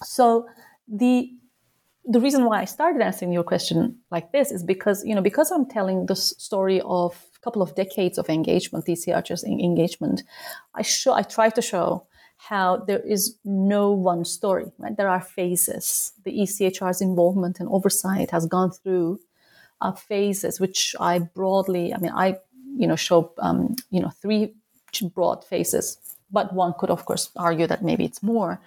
[0.03, 0.47] so
[0.87, 1.31] the
[2.07, 5.51] the reason why I started answering your question like this is because you know because
[5.51, 10.23] I'm telling the story of a couple of decades of engagement, ECHR's engagement,
[10.75, 12.05] I show I try to show
[12.37, 14.71] how there is no one story.
[14.77, 16.13] Right, there are phases.
[16.23, 19.19] The ECHR's involvement and oversight has gone through
[19.81, 22.37] uh, phases, which I broadly, I mean, I
[22.77, 24.53] you know show um, you know three
[25.13, 25.97] broad phases
[26.31, 28.59] but one could of course argue that maybe it's more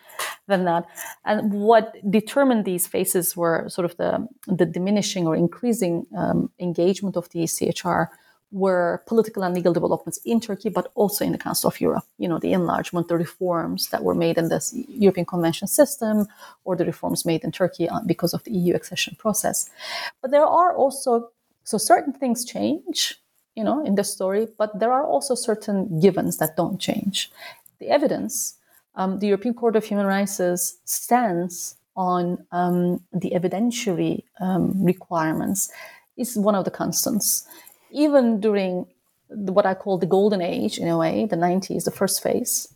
[0.46, 0.86] than that
[1.24, 7.16] and what determined these phases were sort of the, the diminishing or increasing um, engagement
[7.16, 8.08] of the ECHR
[8.50, 12.04] were political and legal developments in Turkey, but also in the Council of Europe.
[12.18, 16.26] You know, the enlargement, the reforms that were made in this European Convention system,
[16.64, 19.70] or the reforms made in Turkey uh, because of the EU accession process.
[20.22, 21.30] But there are also
[21.64, 23.20] so certain things change,
[23.58, 27.28] you know, in the story, but there are also certain givens that don't change.
[27.80, 28.54] The evidence,
[28.94, 30.40] um, the European Court of Human Rights
[30.84, 35.72] stands on um, the evidentiary um, requirements
[36.16, 37.48] is one of the constants.
[37.90, 38.86] Even during
[39.28, 42.72] the, what I call the golden age, in a way, the 90s, the first phase,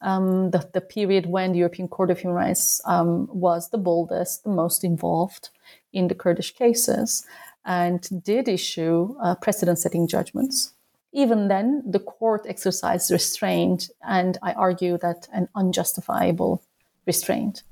[0.00, 4.44] um, the, the, period when the European Court of Human Rights um, was the boldest,
[4.44, 5.48] the most involved
[5.92, 7.26] in the Kurdish cases,
[7.64, 10.72] and did issue uh, precedent setting judgments.
[11.12, 16.62] Even then, the court exercised restraint, and I argue that an unjustifiable
[17.06, 17.62] restraint.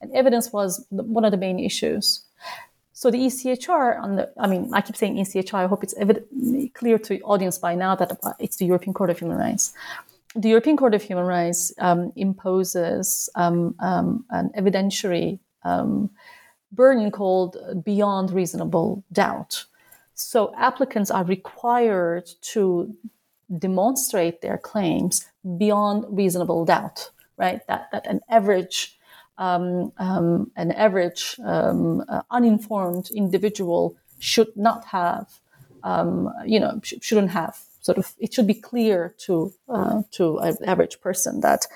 [0.00, 2.22] And evidence was one of the main issues.
[2.92, 5.54] So the ECHR, on the, I mean, I keep saying ECHR.
[5.54, 6.26] I hope it's evident,
[6.74, 9.72] clear to the audience by now that it's the European Court of Human Rights.
[10.36, 16.10] The European Court of Human Rights um, imposes um, um, an evidentiary um,
[16.72, 19.66] burden called beyond reasonable doubt.
[20.14, 22.94] So applicants are required to
[23.58, 25.26] demonstrate their claims
[25.58, 27.60] beyond reasonable doubt, right?
[27.68, 28.98] That, that an average,
[29.38, 35.28] um, um, an average um, uh, uninformed individual should not have,
[35.82, 38.14] um, you know, sh- shouldn't have sort of.
[38.18, 41.66] It should be clear to uh, to an average person that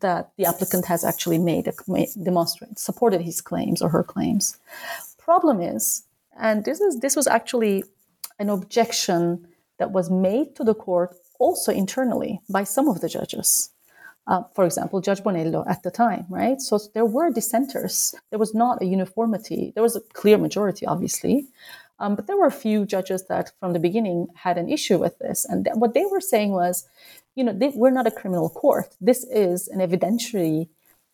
[0.00, 4.58] that the applicant has actually made, a, made demonstrate supported his claims or her claims.
[5.18, 6.04] Problem is,
[6.38, 7.84] and this is this was actually
[8.38, 9.46] an objection
[9.78, 13.70] that was made to the court also internally by some of the judges.
[14.26, 16.60] Uh, for example, Judge Bonello at the time, right?
[16.60, 18.14] So there were dissenters.
[18.30, 19.72] There was not a uniformity.
[19.74, 21.46] There was a clear majority, obviously,
[21.98, 25.18] um, but there were a few judges that from the beginning had an issue with
[25.18, 25.44] this.
[25.44, 26.88] And th- what they were saying was,
[27.34, 28.94] you know, we're not a criminal court.
[29.00, 30.68] This is an evidentiary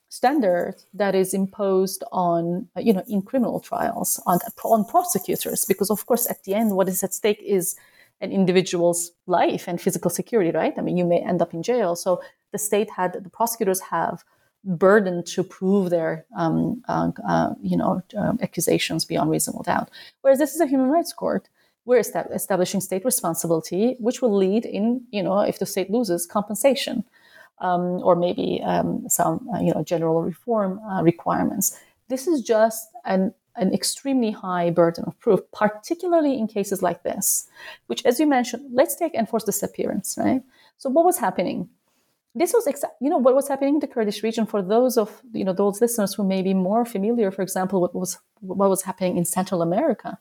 [0.08, 5.64] standard that is imposed on, uh, you know, in criminal trials on, on prosecutors.
[5.64, 7.76] Because, of course, at the end, what is at stake is
[8.20, 10.74] an individual's life and physical security, right?
[10.76, 11.96] I mean, you may end up in jail.
[11.96, 12.20] So
[12.52, 14.24] the state had, the prosecutors have
[14.64, 19.90] burden to prove their, um, uh, uh, you know, um, accusations beyond reasonable doubt.
[20.20, 21.48] Whereas this is a human rights court.
[21.84, 27.04] We're establishing state responsibility, which will lead in, you know, if the state loses, compensation,
[27.60, 31.78] um, or maybe um, some, uh, you know, general reform uh, requirements.
[32.08, 37.48] This is just an an extremely high burden of proof, particularly in cases like this,
[37.88, 40.40] which, as you mentioned, let's take enforced disappearance, right?
[40.78, 41.68] So, what was happening?
[42.34, 45.20] this was exa- you know what was happening in the kurdish region for those of
[45.32, 48.82] you know those listeners who may be more familiar for example what was what was
[48.82, 50.18] happening in central america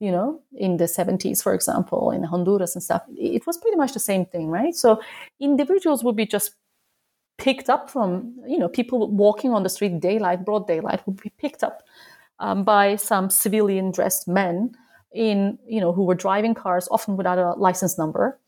[0.00, 3.92] you know in the 70s for example in honduras and stuff it was pretty much
[3.92, 5.00] the same thing right so
[5.40, 6.54] individuals would be just
[7.36, 11.32] picked up from you know people walking on the street daylight broad daylight would be
[11.38, 11.82] picked up
[12.40, 14.72] um, by some civilian dressed men
[15.12, 18.38] in you know who were driving cars often without a license number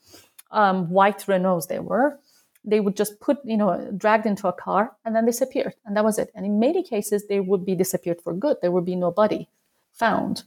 [0.53, 2.19] um, white renaults they were
[2.65, 5.75] they would just put, you know, dragged into a car and then disappeared.
[5.85, 6.31] And that was it.
[6.35, 8.59] And in many cases, they would be disappeared for good.
[8.61, 9.49] There would be nobody
[9.93, 10.43] found.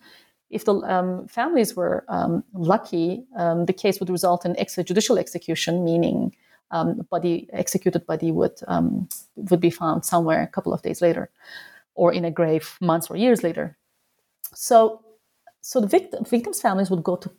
[0.54, 5.84] If the um, families were um, lucky, um, the case would result in extrajudicial execution,
[5.84, 6.36] meaning
[6.72, 11.30] um, body executed body would um, would be found somewhere a couple of days later,
[11.96, 13.78] or in a grave months or years later.
[14.54, 15.02] So,
[15.62, 17.30] so the victim, victims' families would go to,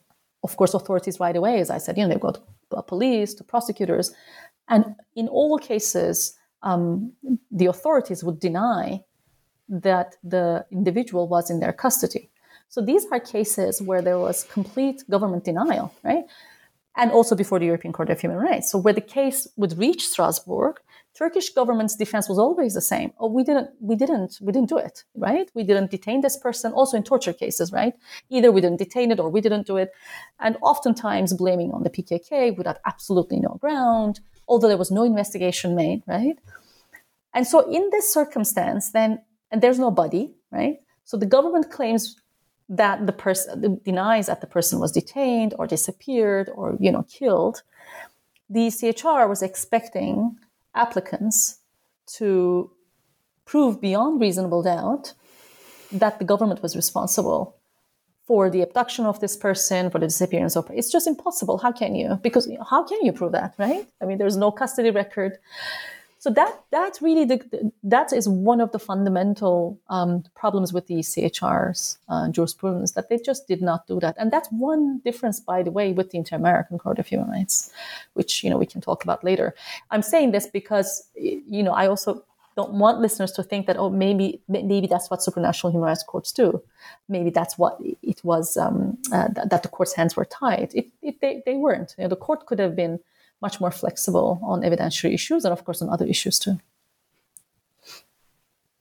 [0.43, 1.61] of course, authorities right away.
[1.61, 4.13] As I said, you know, they go to police, to prosecutors,
[4.69, 4.85] and
[5.15, 7.13] in all cases, um,
[7.51, 9.05] the authorities would deny
[9.69, 12.31] that the individual was in their custody.
[12.75, 16.25] So these are cases where there was complete government denial, right?
[16.97, 18.69] And also before the European Court of Human Rights.
[18.71, 20.81] So where the case would reach Strasbourg,
[21.17, 23.13] Turkish government's defense was always the same.
[23.21, 25.49] Oh, we didn't, we didn't, we didn't do it, right?
[25.55, 26.73] We didn't detain this person.
[26.73, 27.95] Also in torture cases, right?
[28.29, 29.93] Either we didn't detain it or we didn't do it,
[30.41, 35.75] and oftentimes blaming on the PKK without absolutely no ground although there was no investigation
[35.75, 36.39] made, right?
[37.33, 40.77] And so in this circumstance, then, and there's no body, right?
[41.05, 42.17] So the government claims
[42.69, 47.63] that the person denies that the person was detained or disappeared or you know killed.
[48.49, 50.37] The ECHR was expecting
[50.75, 51.59] applicants
[52.19, 52.71] to
[53.45, 55.15] prove beyond reasonable doubt
[55.93, 57.57] that the government was responsible
[58.27, 61.59] for the abduction of this person, for the disappearance of it's just impossible.
[61.59, 62.19] How can you?
[62.23, 63.87] Because how can you prove that, right?
[64.01, 65.39] I mean, there's no custody record.
[66.25, 70.95] So that that's really the that is one of the fundamental um, problems with the
[70.95, 75.63] ECHR's uh, jurisprudence that they just did not do that, and that's one difference, by
[75.63, 77.71] the way, with the Inter-American Court of Human Rights,
[78.15, 79.55] which you know we can talk about later.
[79.91, 82.25] I'm saying this because you know I also
[82.57, 86.33] don't want listeners to think that oh maybe maybe that's what supranational human rights courts
[86.33, 86.63] do.
[87.07, 90.73] Maybe that's what it was um, uh, that, that, the court's hands were tied.
[90.75, 93.01] It, it, they, they weren't you know, the court could have been
[93.47, 96.57] much more flexible on evidentiary issues and of course on other issues too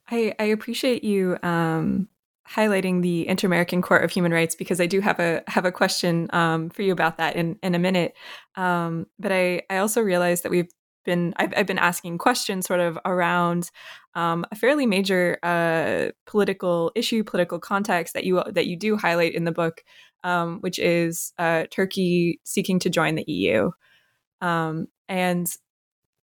[0.09, 2.07] i, I appreciate you um,
[2.49, 6.29] highlighting the Inter-American Court of Human Rights because I do have a have a question
[6.33, 8.13] um, for you about that in in a minute.
[8.55, 10.71] Um, but I I also realized that we've
[11.03, 13.71] been I've, I've been asking questions sort of around
[14.15, 19.33] um, a fairly major uh, political issue, political context that you that you do highlight
[19.33, 19.83] in the book,
[20.23, 23.71] um, which is uh, Turkey seeking to join the EU,
[24.43, 25.47] um, and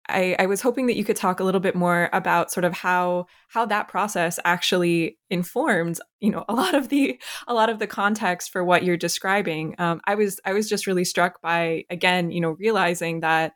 [0.08, 2.74] I, I, was hoping that you could talk a little bit more about sort of
[2.74, 7.78] how how that process actually informed you know a lot of the a lot of
[7.78, 9.74] the context for what you're describing.
[9.78, 13.54] Um, I was I was just really struck by again you know realizing that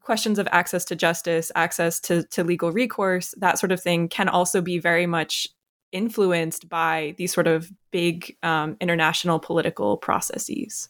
[0.00, 4.28] questions of access to justice, access to, to legal recourse, that sort of thing can
[4.28, 5.48] also be very much
[5.90, 10.88] influenced by these sort of big um, international political processes.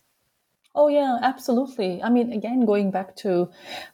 [0.78, 2.02] Oh yeah, absolutely.
[2.02, 3.48] I mean, again, going back to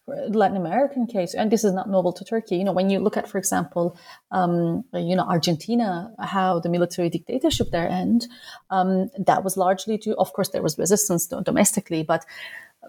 [0.09, 2.57] Latin American case, and this is not novel to Turkey.
[2.57, 3.97] You know, when you look at, for example,
[4.33, 8.27] um, you know, Argentina, how the military dictatorship there end,
[8.71, 10.15] um, that was largely due.
[10.15, 12.27] Of course, there was resistance domestically, but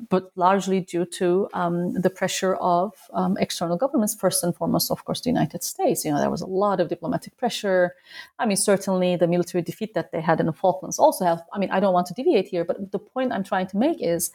[0.10, 5.06] but largely due to um, the pressure of um, external governments, first and foremost, of
[5.06, 6.04] course, the United States.
[6.04, 7.96] You know, there was a lot of diplomatic pressure.
[8.40, 11.44] I mean, certainly the military defeat that they had in the Falklands also have.
[11.54, 14.02] I mean, I don't want to deviate here, but the point I'm trying to make
[14.02, 14.32] is,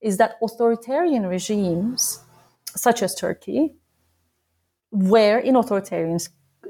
[0.00, 2.22] is that authoritarian regimes,
[2.66, 3.74] such as Turkey,
[4.90, 6.20] where in authoritarian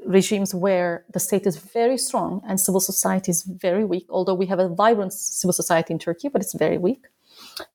[0.07, 4.47] regimes where the state is very strong and civil society is very weak, although we
[4.47, 7.07] have a vibrant civil society in Turkey, but it's very weak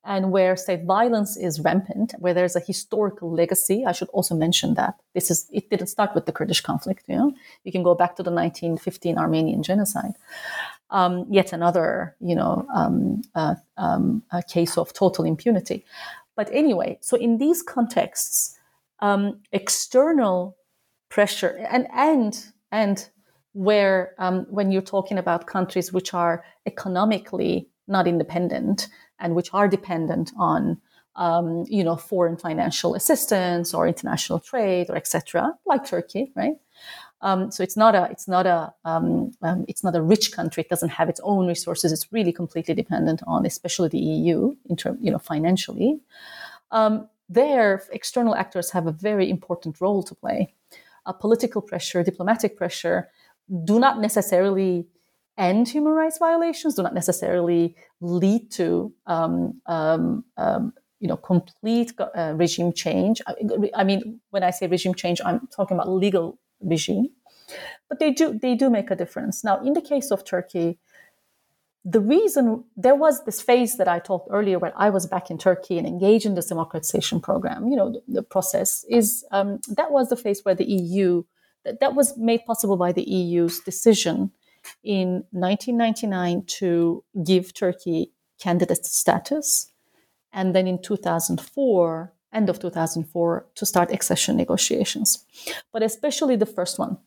[0.03, 3.85] and where state violence is rampant, where there's a historical legacy.
[3.85, 7.05] I should also mention that this is it didn't start with the Kurdish conflict.
[7.07, 10.13] You know, you can go back to the 1915 Armenian genocide.
[10.89, 15.85] Um, yet another, you know, um, uh, um, a case of total impunity.
[16.35, 18.57] But anyway, so in these contexts,
[18.99, 20.57] um, external
[21.09, 23.09] pressure and and and
[23.53, 28.87] where um, when you're talking about countries which are economically not independent
[29.21, 30.81] and which are dependent on
[31.15, 36.55] um, you know foreign financial assistance or international trade or etc like turkey right
[37.21, 40.63] um, so it's not a it's not a um, um, it's not a rich country.
[40.63, 41.91] It doesn't have its own resources.
[41.91, 45.99] It's really completely dependent on, especially the EU, in term you know financially.
[46.71, 50.53] Um, there, external actors have a very important role to play.
[51.19, 53.09] Political pressure, diplomatic pressure,
[53.63, 54.85] do not necessarily
[55.41, 61.91] end human rights violations do not necessarily lead to um, um, um, you know complete
[61.99, 63.21] uh, regime change.
[63.27, 63.33] I,
[63.75, 67.09] I, mean, when I say regime change, I'm talking about legal regime,
[67.89, 69.43] but they do they do make a difference.
[69.43, 70.77] Now, in the case of Turkey,
[71.83, 75.39] the reason there was this phase that I talked earlier where I was back in
[75.39, 79.91] Turkey and engaged in this democratization program, you know, the, the process is um, that
[79.91, 81.23] was the phase where the EU
[81.65, 84.31] that, that was made possible by the EU's decision
[84.83, 89.71] in 1999 to give Turkey candidate status,
[90.33, 95.25] and then in 2004, end of 2004, to start accession negotiations.
[95.71, 96.97] But especially the first one,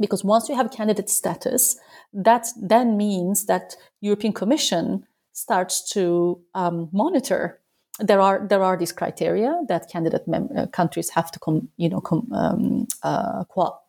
[0.00, 1.76] because once you have candidate status,
[2.12, 7.60] that then means that European Commission starts to um, monitor.
[7.98, 12.00] There are there are these criteria that candidate mem- countries have to come, you know,
[12.00, 13.81] com- um, uh, qual-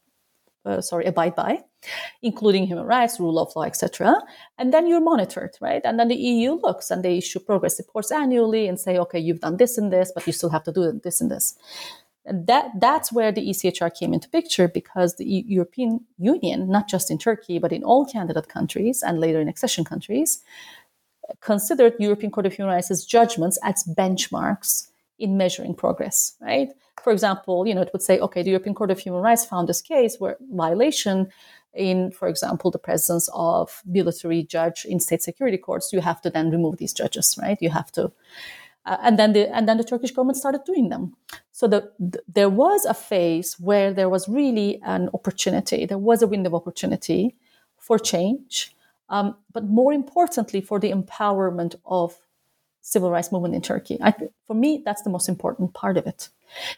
[0.66, 1.59] uh, sorry, abide by,
[2.22, 4.16] including human rights, rule of law, etc.
[4.57, 5.82] And then you're monitored, right?
[5.84, 9.41] And then the EU looks and they issue progress reports annually and say, okay, you've
[9.41, 11.55] done this and this, but you still have to do this and this.
[12.26, 17.11] And that that's where the ECHR came into picture because the European Union, not just
[17.11, 20.41] in Turkey but in all candidate countries and later in accession countries,
[21.41, 24.88] considered European Court of Human Rights' judgments as benchmarks
[25.20, 26.70] in measuring progress, right?
[27.01, 29.68] For example, you know, it would say, okay, the European Court of Human Rights found
[29.68, 31.30] this case where violation
[31.74, 36.30] in, for example, the presence of military judge in state security courts, you have to
[36.30, 37.57] then remove these judges, right?
[37.61, 38.11] You have to,
[38.86, 41.16] uh, and then the and then the Turkish government started doing them.
[41.51, 45.86] So the, the, there was a phase where there was really an opportunity.
[45.86, 47.36] There was a window of opportunity
[47.78, 48.76] for change,
[49.09, 52.18] um, but more importantly, for the empowerment of
[52.84, 53.98] civil rights movement in Turkey.
[54.02, 54.14] I,
[54.46, 56.30] for me, that's the most important part of it,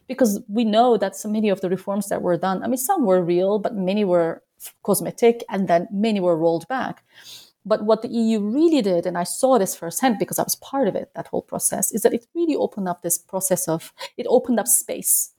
[0.07, 2.63] because we know that so many of the reforms that were done.
[2.63, 4.41] I mean, some were real, but many were
[4.83, 7.03] cosmetic, and then many were rolled back.
[7.65, 10.87] But what the EU really did, and I saw this firsthand because I was part
[10.87, 14.27] of it, that whole process, is that it really opened up this process of it
[14.29, 15.31] opened up space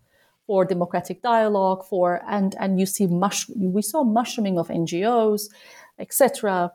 [0.49, 5.49] for democratic dialogue, for and and you see mush we saw mushrooming of NGOs,
[5.99, 6.73] etc.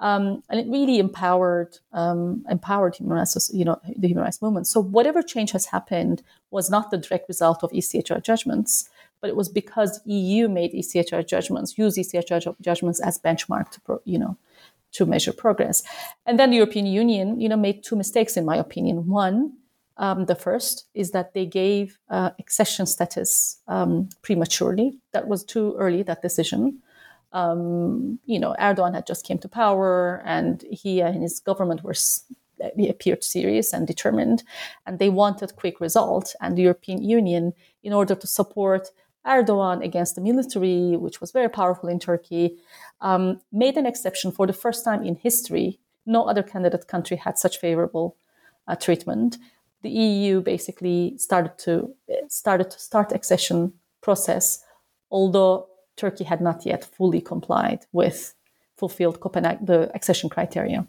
[0.00, 4.66] Um, and it really empowered um, empowered human rights, you know, the human rights movement.
[4.66, 8.88] So whatever change has happened was not the direct result of ECHR judgments,
[9.20, 14.18] but it was because EU made ECHR judgments, use ECHR judgments as benchmark to, you
[14.18, 14.36] know,
[14.92, 15.82] to measure progress.
[16.26, 19.08] And then the European Union, you know, made two mistakes in my opinion.
[19.08, 19.54] One,
[19.96, 24.98] um, the first is that they gave uh, accession status um, prematurely.
[25.12, 26.02] That was too early.
[26.02, 26.82] That decision.
[27.34, 31.94] Um, you know, Erdogan had just came to power, and he and his government were
[32.76, 34.44] he appeared serious and determined,
[34.86, 36.34] and they wanted quick result.
[36.40, 38.90] And the European Union, in order to support
[39.26, 42.56] Erdogan against the military, which was very powerful in Turkey,
[43.00, 45.80] um, made an exception for the first time in history.
[46.06, 48.16] No other candidate country had such favorable
[48.68, 49.38] uh, treatment.
[49.82, 51.94] The EU basically started to
[52.28, 54.62] started to start accession process,
[55.10, 58.34] although Turkey had not yet fully complied with
[58.76, 60.86] fulfilled Copenhagen the accession criteria.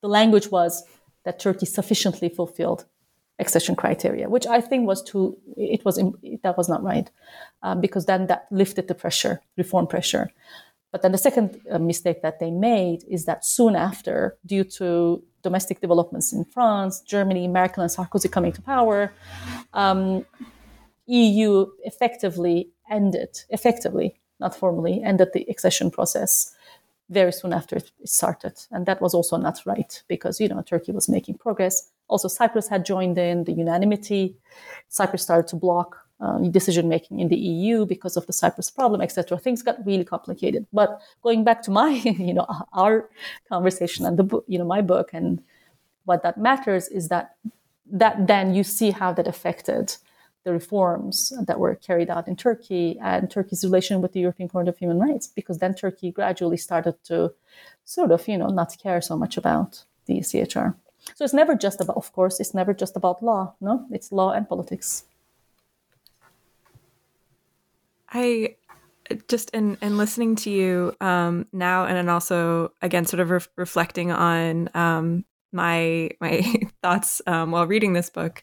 [0.00, 0.84] The language was
[1.24, 2.86] that Turkey sufficiently fulfilled
[3.38, 6.02] accession criteria, which I think was too, it was,
[6.42, 7.08] that was not right,
[7.62, 10.30] um, because then that lifted the pressure, reform pressure.
[10.90, 15.22] But then the second uh, mistake that they made is that soon after, due to
[15.42, 19.12] domestic developments in France, Germany, Merkel and Sarkozy coming to power,
[19.74, 20.24] um,
[21.06, 26.54] EU effectively ended, effectively, not formally, ended the accession process
[27.10, 28.52] very soon after it started.
[28.70, 31.90] And that was also not right because, you know, Turkey was making progress.
[32.08, 34.36] Also, Cyprus had joined in the unanimity.
[34.88, 39.00] Cyprus started to block uh, decision making in the EU because of the Cyprus problem,
[39.00, 39.38] etc.
[39.38, 40.66] Things got really complicated.
[40.72, 43.08] But going back to my, you know, our
[43.48, 45.42] conversation and the book, you know, my book and
[46.04, 47.36] what that matters is that
[47.90, 49.96] that then you see how that affected
[50.44, 54.68] the reforms that were carried out in Turkey and Turkey's relation with the European Court
[54.68, 57.32] of Human Rights, because then Turkey gradually started to
[57.84, 60.74] sort of, you know, not care so much about the ECHR.
[61.14, 63.54] So it's never just about, of course, it's never just about law.
[63.60, 65.04] No, it's law and politics.
[68.10, 68.56] I
[69.28, 73.40] just in in listening to you um, now, and then also again, sort of re-
[73.56, 76.42] reflecting on um, my my
[76.82, 78.42] thoughts um, while reading this book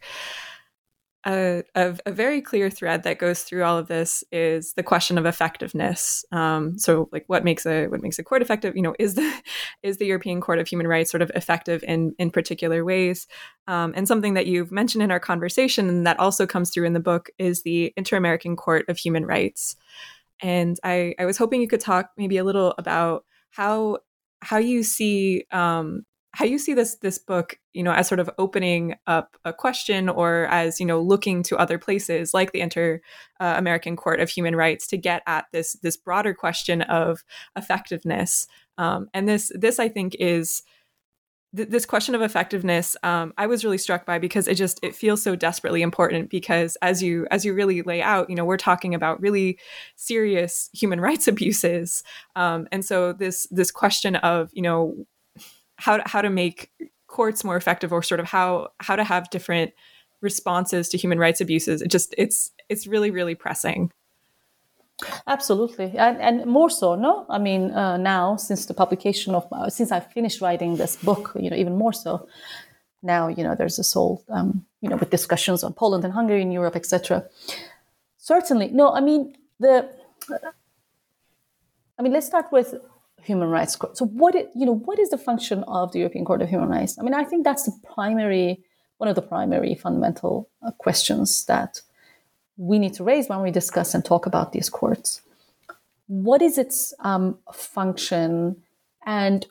[1.26, 5.26] a, a, very clear thread that goes through all of this is the question of
[5.26, 6.24] effectiveness.
[6.32, 8.76] Um, so, like, what makes a what makes a court effective?
[8.76, 9.42] You know, is the
[9.84, 13.28] is the European Court of Human Rights sort of effective in in particular ways?
[13.68, 16.94] Um, and something that you've mentioned in our conversation, and that also comes through in
[16.94, 19.76] the book, is the Inter American Court of Human Rights.
[20.42, 24.00] And I, I was hoping you could talk maybe a little about how
[24.42, 26.06] how you see um,
[26.36, 30.10] how you see this this book you know as sort of opening up a question
[30.10, 33.00] or as you know looking to other places like the inter
[33.40, 37.24] uh, american court of human rights to get at this this broader question of
[37.56, 38.48] effectiveness.
[38.78, 40.64] Um, and this this i think is
[41.56, 44.94] th- this question of effectiveness um, i was really struck by because it just it
[44.94, 48.58] feels so desperately important because as you as you really lay out you know we're
[48.58, 49.58] talking about really
[49.96, 52.04] serious human rights abuses.
[52.36, 55.06] Um, and so this this question of you know
[55.78, 56.72] how to, how to make
[57.08, 59.72] courts more effective or sort of how how to have different
[60.22, 61.82] responses to human rights abuses.
[61.82, 63.92] It just it's it's really really pressing.
[65.28, 65.98] Absolutely.
[65.98, 67.26] And, and more so no?
[67.30, 71.32] I mean uh, now since the publication of uh, since i finished writing this book
[71.36, 72.28] you know even more so
[73.04, 76.42] now you know there's this whole um, you know with discussions on poland and hungary
[76.42, 77.26] in europe etc
[78.18, 78.68] certainly.
[78.70, 79.90] No i mean the
[81.98, 82.76] i mean let's start with
[83.26, 83.98] human rights court.
[83.98, 86.70] So what it, you know what is the function of the European Court of Human
[86.70, 86.98] Rights?
[87.00, 88.64] I mean, I think that's the primary
[88.98, 91.82] one of the primary fundamental uh, questions that
[92.58, 95.22] we need to raise when we discuss and talk about these courts.
[96.08, 98.62] What is its um, function,
[99.06, 99.46] and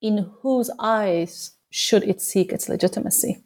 [0.00, 3.42] in whose eyes should it seek its legitimacy?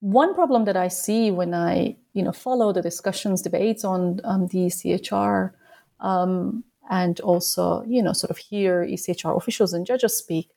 [0.00, 4.48] One problem that I see when I, you know, follow the discussions, debates on um,
[4.48, 5.52] the ECHR
[6.00, 10.50] um, and also, you know, sort of hear ECHR officials and judges speak,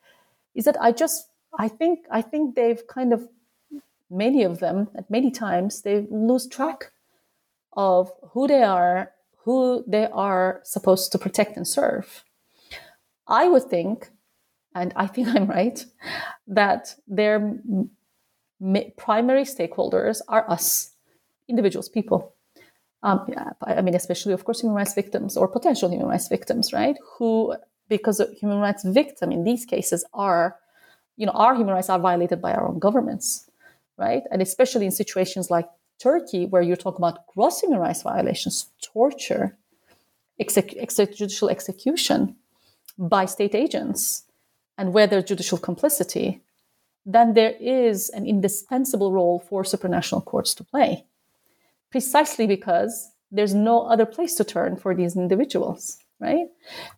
[0.56, 3.28] is that I just I think I think they've kind of
[4.10, 6.92] many of them at many times they lose track
[7.74, 9.12] of who they are,
[9.44, 12.24] who they are supposed to protect and serve.
[13.28, 14.10] I would think,
[14.76, 15.86] and I think I'm right,
[16.48, 17.60] that their
[18.98, 20.92] primary stakeholders are us,
[21.48, 22.36] individuals, people.
[23.02, 23.26] Um,
[23.64, 26.98] I mean, especially, of course, human rights victims or potential human rights victims, right?
[27.18, 27.56] Who,
[27.88, 30.58] because human rights victim in these cases are,
[31.16, 33.50] you know, our human rights are violated by our own governments,
[33.98, 34.24] right?
[34.32, 35.68] And especially in situations like
[36.00, 39.58] Turkey, where you're talking about gross human rights violations, torture,
[40.40, 42.36] exec- extrajudicial execution
[42.98, 44.24] by state agents,
[44.78, 46.42] and where there's judicial complicity,
[47.06, 51.06] then there is an indispensable role for supranational courts to play
[51.92, 56.48] precisely because there's no other place to turn for these individuals, right?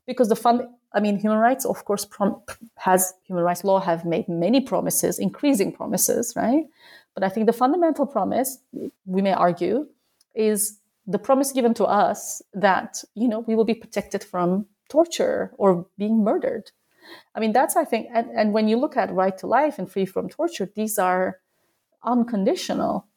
[0.05, 0.63] Because the fund,
[0.93, 2.41] I mean, human rights, of course, prom-
[2.77, 6.63] has human rights law have made many promises, increasing promises, right?
[7.13, 8.59] But I think the fundamental promise,
[9.05, 9.87] we may argue,
[10.33, 15.51] is the promise given to us that you know we will be protected from torture
[15.57, 16.71] or being murdered.
[17.35, 19.91] I mean, that's I think, and, and when you look at right to life and
[19.91, 21.39] free from torture, these are
[22.03, 23.07] unconditional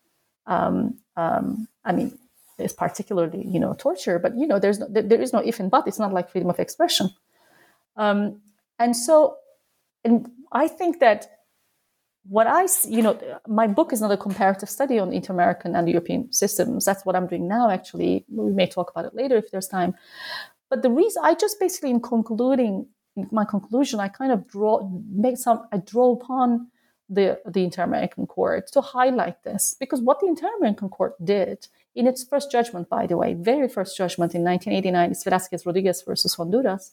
[0.46, 2.18] um, um, I mean,
[2.58, 5.70] there's particularly, you know, torture, but you know, there's no, there is no if and
[5.70, 5.86] but.
[5.88, 7.10] It's not like freedom of expression.
[7.96, 8.40] Um,
[8.78, 9.36] and so,
[10.04, 11.30] and I think that
[12.28, 16.32] what I, you know, my book is not a comparative study on inter-American and European
[16.32, 16.84] systems.
[16.84, 17.70] That's what I'm doing now.
[17.70, 19.94] Actually, we may talk about it later if there's time.
[20.70, 22.86] But the reason I just basically, in concluding
[23.16, 26.68] in my conclusion, I kind of draw make some I draw upon
[27.08, 32.24] the, the Inter-American Court to highlight this because what the Inter-American Court did in its
[32.24, 36.92] first judgment, by the way, very first judgment in 1989 is Velasquez Rodriguez versus Honduras,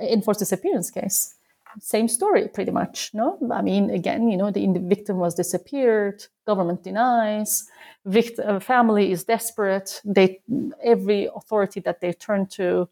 [0.00, 1.34] enforced disappearance case.
[1.78, 3.10] Same story, pretty much.
[3.14, 6.24] No, I mean, again, you know, the, the victim was disappeared.
[6.46, 7.68] Government denies.
[8.04, 10.00] Victim, uh, family is desperate.
[10.04, 10.40] They
[10.82, 12.88] every authority that they turn to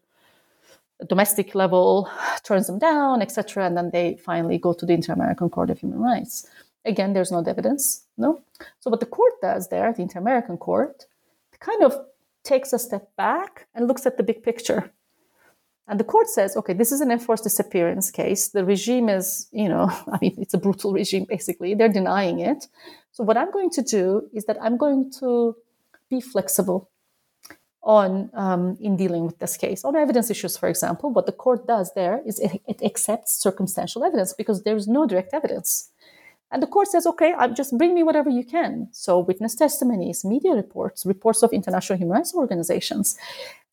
[1.05, 2.09] domestic level
[2.43, 5.99] turns them down, etc., and then they finally go to the Inter-American Court of Human
[5.99, 6.47] Rights.
[6.85, 8.41] Again, there's no evidence, no.
[8.79, 11.05] So what the court does there, the Inter-American Court,
[11.59, 11.93] kind of
[12.43, 14.91] takes a step back and looks at the big picture.
[15.87, 18.49] And the court says, okay, this is an enforced disappearance case.
[18.49, 21.73] The regime is, you know, I mean, it's a brutal regime, basically.
[21.73, 22.67] They're denying it.
[23.11, 25.55] So, what I'm going to do is that I'm going to
[26.09, 26.89] be flexible
[27.81, 29.85] on um, in dealing with this case.
[29.85, 34.03] On evidence issues, for example, what the court does there is it, it accepts circumstantial
[34.03, 35.91] evidence because there is no direct evidence.
[36.51, 38.89] And the court says, okay, i just bring me whatever you can.
[38.91, 43.17] So witness testimonies, media reports, reports of international human rights organizations.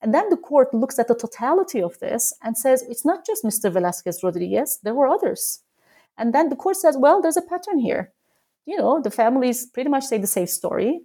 [0.03, 3.45] And then the court looks at the totality of this and says, it's not just
[3.45, 3.73] Mr.
[3.73, 5.61] Velasquez Rodriguez, there were others.
[6.19, 8.13] And then the court says, well, there's a pattern here.
[8.67, 11.01] You know, the families pretty much say the same story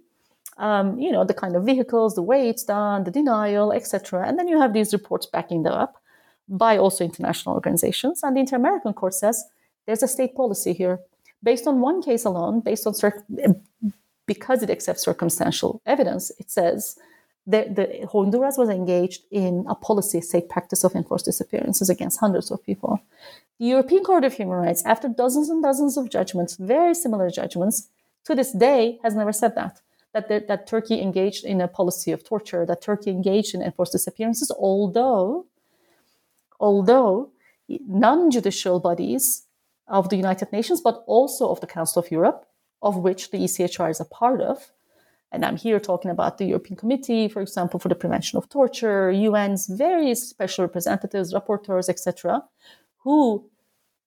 [0.62, 4.24] um, you know, the kind of vehicles, the way it's done, the denial, etc.
[4.26, 6.00] And then you have these reports backing them up
[6.48, 8.22] by also international organizations.
[8.22, 9.44] And the Inter-American Court says
[9.86, 11.00] there's a state policy here
[11.42, 12.94] based on one case alone, based on
[14.26, 16.30] because it accepts circumstantial evidence.
[16.38, 16.96] It says
[17.44, 22.52] that the Honduras was engaged in a policy, state practice of enforced disappearances against hundreds
[22.52, 23.02] of people.
[23.58, 27.88] The European Court of Human Rights, after dozens and dozens of judgments, very similar judgments,
[28.26, 29.80] to this day has never said that
[30.12, 34.50] that, that Turkey engaged in a policy of torture, that Turkey engaged in enforced disappearances,
[34.58, 35.46] although,
[36.60, 37.30] although
[37.68, 39.46] non-judicial bodies
[39.88, 42.46] of the United Nations, but also of the Council of Europe,
[42.82, 44.72] of which the ECHR is a part of,
[45.32, 49.10] and I'm here talking about the European Committee, for example, for the prevention of torture,
[49.10, 52.44] UN's various special representatives, rapporteurs, etc.,
[52.98, 53.48] who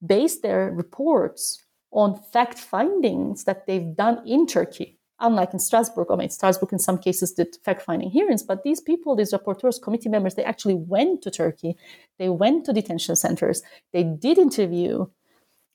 [0.06, 6.16] base their reports on fact findings that they've done in Turkey unlike in Strasbourg, I
[6.16, 10.10] mean, Strasbourg in some cases did fact finding hearings, but these people, these rapporteurs, committee
[10.10, 11.78] members, they actually went to Turkey.
[12.20, 13.62] They went to detention centers.
[13.94, 15.08] They did interview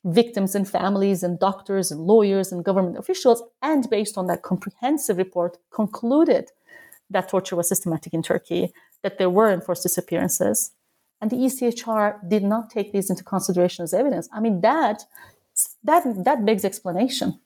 [0.04, 3.42] victims and families and doctors and lawyers and government officials.
[3.62, 6.50] And based on that comprehensive report, concluded
[7.10, 8.72] that torture was systematic in Turkey,
[9.02, 10.72] that there were enforced disappearances.
[11.20, 14.28] And the ECHR did not take these into consideration as evidence.
[14.32, 15.04] I mean, that,
[15.84, 17.38] that, that begs explanation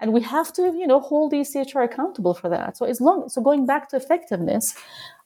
[0.00, 3.40] and we have to you know hold ECHR accountable for that so as long so
[3.40, 4.74] going back to effectiveness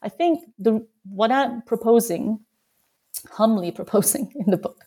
[0.02, 2.40] i think the what i'm proposing
[3.30, 4.80] humbly proposing in the book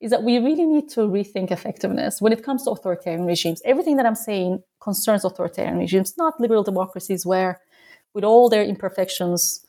[0.00, 3.96] is that we really need to rethink effectiveness when it comes to authoritarian regimes everything
[3.96, 7.60] that i'm saying concerns authoritarian regimes not liberal democracies where
[8.14, 9.64] with all their imperfections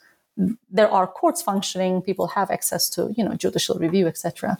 [0.69, 4.57] there are courts functioning, people have access to, you know, judicial review, etc.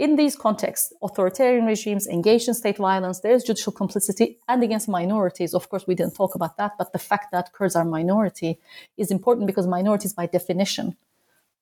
[0.00, 5.52] In these contexts, authoritarian regimes engage in state violence, there's judicial complicity, and against minorities.
[5.52, 8.58] Of course, we didn't talk about that, but the fact that Kurds are minority
[8.96, 10.96] is important because minorities, by definition,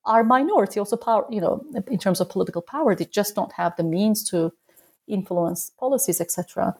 [0.05, 3.75] are minority, also power, you know, in terms of political power, they just don't have
[3.75, 4.53] the means to
[5.05, 6.77] influence policies, etc.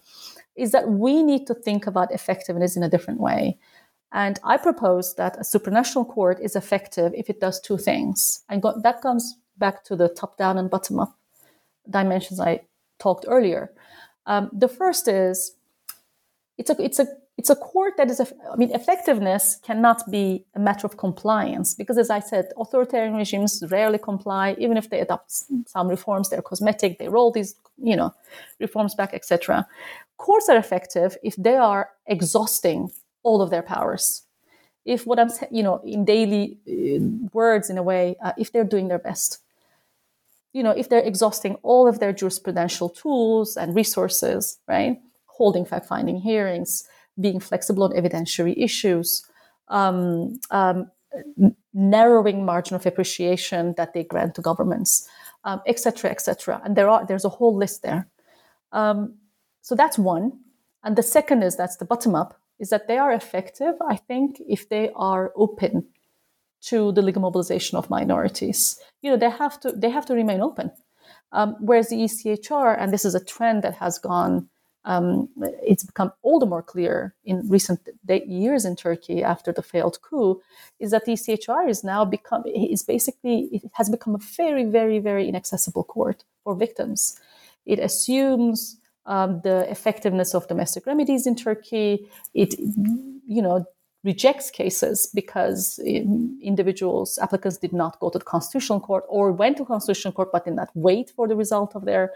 [0.56, 3.60] Is that we need to think about effectiveness in a different way.
[4.14, 8.44] And I propose that a supranational court is effective if it does two things.
[8.48, 11.19] And that comes back to the top down and bottom up
[11.90, 12.62] dimensions I
[13.00, 13.72] talked earlier.
[14.26, 15.56] Um, the first is
[16.58, 20.60] it's a it's a it's a court that is I mean effectiveness cannot be a
[20.60, 25.32] matter of compliance because as I said authoritarian regimes rarely comply even if they adopt
[25.66, 28.14] some reforms they're cosmetic they roll these you know
[28.60, 29.66] reforms back etc.
[30.18, 32.92] Courts are effective if they are exhausting
[33.24, 34.24] all of their powers.
[34.84, 38.72] If what I'm you know in daily uh, words in a way uh, if they're
[38.76, 39.40] doing their best
[40.54, 45.00] you know, if they're exhausting all of their jurisprudential tools and resources, right?
[45.26, 46.88] Holding fact finding hearings,
[47.20, 49.24] being flexible on evidentiary issues,
[49.68, 50.90] um, um,
[51.74, 55.08] narrowing margin of appreciation that they grant to governments,
[55.44, 56.12] um, etc.
[56.12, 58.08] Et and there are there's a whole list there.
[58.72, 59.16] Um,
[59.62, 60.40] so that's one,
[60.84, 63.76] and the second is that's the bottom up is that they are effective.
[63.88, 65.88] I think if they are open
[66.62, 68.80] to the legal mobilization of minorities.
[69.02, 70.72] You know, they have to they have to remain open.
[71.32, 74.50] Um, whereas the ECHR, and this is a trend that has gone,
[74.86, 75.30] um,
[75.62, 80.42] it's become all the more clear in recent years in Turkey after the failed coup,
[80.80, 85.00] is that the ECHR is now become is basically it has become a very very
[85.00, 87.20] very inaccessible court for victims.
[87.66, 92.10] It assumes um, the effectiveness of domestic remedies in Turkey.
[92.34, 93.66] It you know
[94.04, 99.58] rejects cases because um, individuals, applicants did not go to the constitutional court or went
[99.58, 102.14] to constitutional court but did not wait for the result of their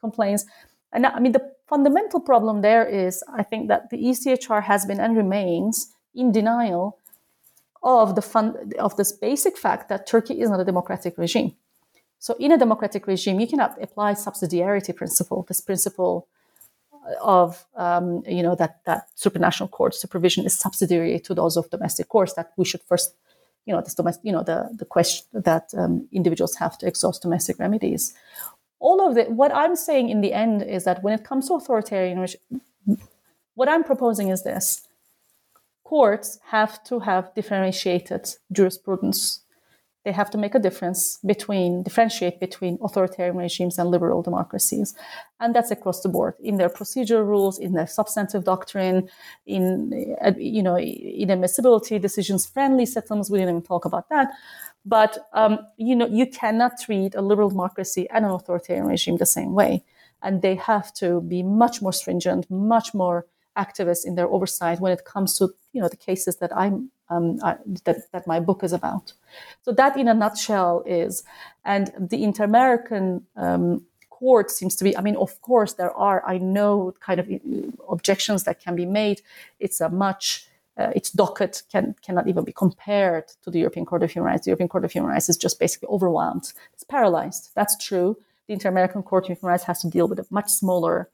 [0.00, 0.46] complaints.
[0.92, 5.00] And I mean, the fundamental problem there is I think that the ECHR has been
[5.00, 6.98] and remains in denial
[7.82, 11.54] of the fun, of this basic fact that Turkey is not a democratic regime.
[12.18, 16.26] So in a democratic regime, you cannot apply subsidiarity principle, this principle
[17.22, 22.08] of um, you know that that supranational court supervision is subsidiary to those of domestic
[22.08, 23.14] courts that we should first
[23.64, 27.22] you know this domestic you know the the question that um, individuals have to exhaust
[27.22, 28.14] domestic remedies.
[28.78, 31.54] All of the what i'm saying in the end is that when it comes to
[31.54, 32.26] authoritarian
[33.54, 34.82] what i'm proposing is this.
[35.84, 39.45] Courts have to have differentiated jurisprudence
[40.06, 44.94] they have to make a difference between differentiate between authoritarian regimes and liberal democracies.
[45.40, 49.08] And that's across the board in their procedural rules in their substantive doctrine
[49.46, 49.66] in
[50.24, 54.28] uh, you know in admissibility decisions friendly settlements we didn't even talk about that.
[54.84, 59.26] But um, you know you cannot treat a liberal democracy and an authoritarian regime the
[59.26, 59.82] same way.
[60.22, 63.26] And they have to be much more stringent much more
[63.56, 67.38] activist in their oversight when it comes to you know the cases that i'm um,
[67.42, 67.54] uh,
[67.84, 69.12] that, that my book is about.
[69.62, 71.24] So that, in a nutshell, is
[71.64, 74.96] and the Inter-American um, court seems to be.
[74.96, 76.22] I mean, of course, there are.
[76.26, 77.38] I know kind of uh,
[77.88, 79.22] objections that can be made.
[79.60, 80.48] It's a much
[80.78, 84.44] uh, its docket can cannot even be compared to the European Court of Human Rights.
[84.44, 86.52] The European Court of Human Rights is just basically overwhelmed.
[86.74, 87.50] It's paralyzed.
[87.54, 88.16] That's true.
[88.46, 91.08] The Inter-American Court of Human Rights has to deal with a much smaller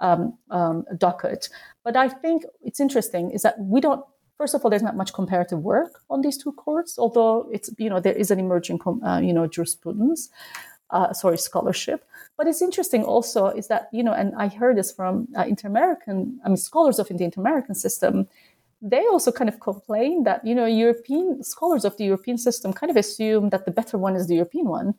[0.00, 1.48] um, um, docket.
[1.84, 4.04] But I think it's interesting is that we don't
[4.42, 7.88] First of all, there's not much comparative work on these two courts, although it's you
[7.88, 10.30] know there is an emerging uh, you know jurisprudence,
[10.90, 12.04] uh, sorry scholarship.
[12.36, 16.40] But it's interesting also is that you know, and I heard this from uh, inter-American,
[16.44, 18.26] I mean scholars of the inter-American system.
[18.80, 22.90] They also kind of complain that you know European scholars of the European system kind
[22.90, 24.94] of assume that the better one is the European one,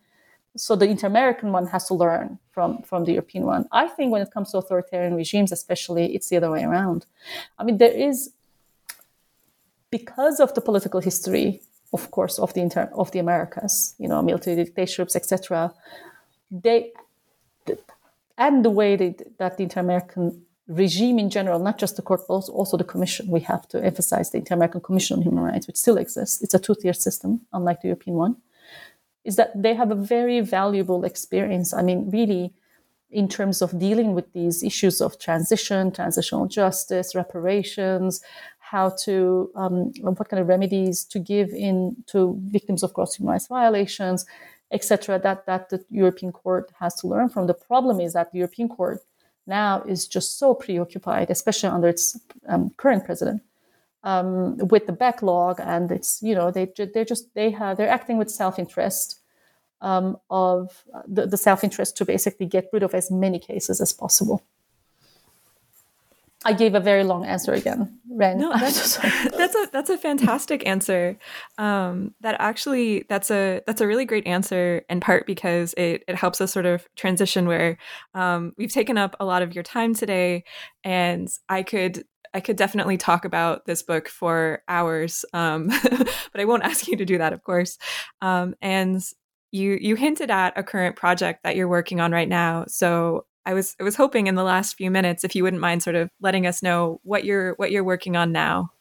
[0.55, 3.65] so the inter-American one has to learn from from the European one.
[3.73, 7.05] I think when it comes to authoritarian regimes, especially, it's the other way around.
[7.59, 8.31] I mean, there is
[9.99, 11.61] because of the political history,
[11.97, 15.71] of course, of the inter- of the Americas, you know, military dictatorships, etc.
[16.65, 16.79] They
[18.45, 20.25] and the way they, that the inter-American
[20.67, 23.27] regime in general, not just the court, but also the commission.
[23.37, 26.41] We have to emphasize the Inter-American Commission on Human Rights, which still exists.
[26.41, 28.35] It's a two-tier system, unlike the European one.
[29.23, 31.67] Is that they have a very valuable experience.
[31.79, 32.45] I mean, really,
[33.13, 38.21] in terms of dealing with these issues of transition, transitional justice, reparations,
[38.73, 42.19] how to um, what kind of remedies to give in to
[42.57, 44.25] victims of gross human rights violations,
[44.71, 45.19] etc.
[45.19, 47.45] That that the European Court has to learn from.
[47.45, 48.99] The problem is that the European Court
[49.45, 53.43] now is just so preoccupied, especially under its um, current president,
[54.03, 58.17] um, with the backlog, and it's you know they they're just they have they're acting
[58.17, 59.19] with self interest
[59.81, 63.79] um, of uh, the, the self interest to basically get rid of as many cases
[63.79, 64.41] as possible.
[66.45, 68.37] I gave a very long answer again, Ren.
[68.37, 68.97] No, that's,
[69.37, 71.17] that's a that's a fantastic answer.
[71.57, 76.15] Um, that actually that's a that's a really great answer in part because it it
[76.15, 77.77] helps us sort of transition where
[78.13, 80.43] um, we've taken up a lot of your time today,
[80.83, 86.45] and I could I could definitely talk about this book for hours, um, but I
[86.45, 87.77] won't ask you to do that, of course.
[88.21, 89.01] Um, and
[89.51, 93.53] you you hinted at a current project that you're working on right now, so I
[93.53, 96.09] was I was hoping in the last few minutes if you wouldn't mind sort of
[96.21, 98.71] letting us know what you're what you're working on now.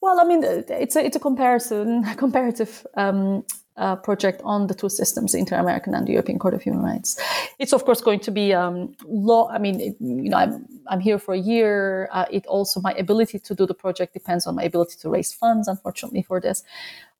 [0.00, 3.44] Well, I mean, it's a it's a comparison comparative um,
[3.76, 7.20] uh, project on the two systems, the Inter-American and the European Court of Human Rights.
[7.58, 9.48] It's of course going to be um, law.
[9.48, 12.08] I mean, it, you know, I'm I'm here for a year.
[12.12, 15.32] Uh, it also my ability to do the project depends on my ability to raise
[15.32, 15.68] funds.
[15.68, 16.62] Unfortunately, for this,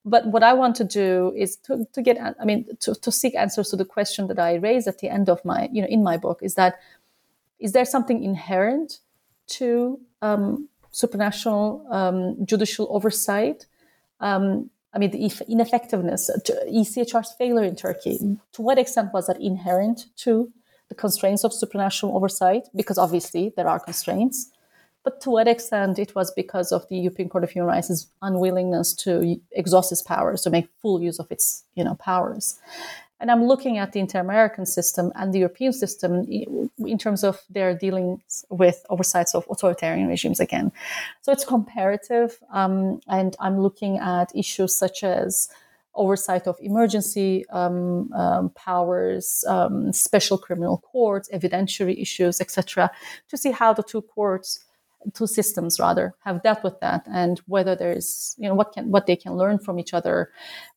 [0.05, 3.35] but what I want to do is to, to get, I mean, to, to seek
[3.37, 6.03] answers to the question that I raised at the end of my, you know, in
[6.03, 6.81] my book is that,
[7.61, 8.99] is there something inherent
[9.47, 13.67] to um, supranational um, judicial oversight?
[14.19, 16.31] Um, I mean, the ineffectiveness,
[16.69, 18.19] ECHR's failure in Turkey,
[18.53, 20.53] to what extent was that inherent to
[20.89, 22.69] the constraints of supranational oversight?
[22.75, 24.51] Because obviously there are constraints.
[25.05, 28.95] But to what extent it was because of the European Court of Human Rights' unwillingness
[28.95, 32.61] to exhaust its powers, to make full use of its you know, powers.
[33.23, 37.73] And I'm looking at the inter-American system and the European system in terms of their
[37.73, 40.73] dealings with oversights of authoritarian regimes again.
[41.21, 45.49] So it's comparative, um, and I'm looking at issues such as
[45.95, 52.91] oversight of emergency um, um, powers, um, special criminal courts, evidentiary issues, etc.,
[53.29, 54.65] to see how the two courts
[55.15, 59.07] two systems rather have dealt with that and whether there's you know what can what
[59.07, 60.31] they can learn from each other.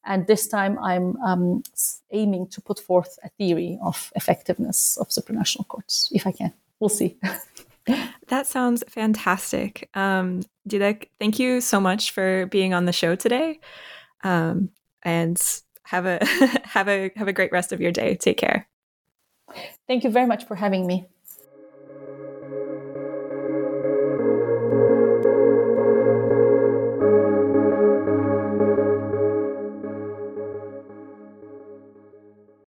[0.03, 1.63] And this time i'm um,
[2.11, 6.53] aiming to put forth a theory of effectiveness of supranational courts if i can.
[6.79, 7.17] We'll see.
[8.27, 9.89] That sounds fantastic.
[9.93, 13.59] Um, Dilek, thank you so much for being on the show today.
[14.23, 14.71] Um,
[15.03, 15.39] and
[15.83, 16.25] have a
[16.63, 18.15] have a have a great rest of your day.
[18.15, 18.67] Take care.
[19.87, 21.05] Thank you very much for having me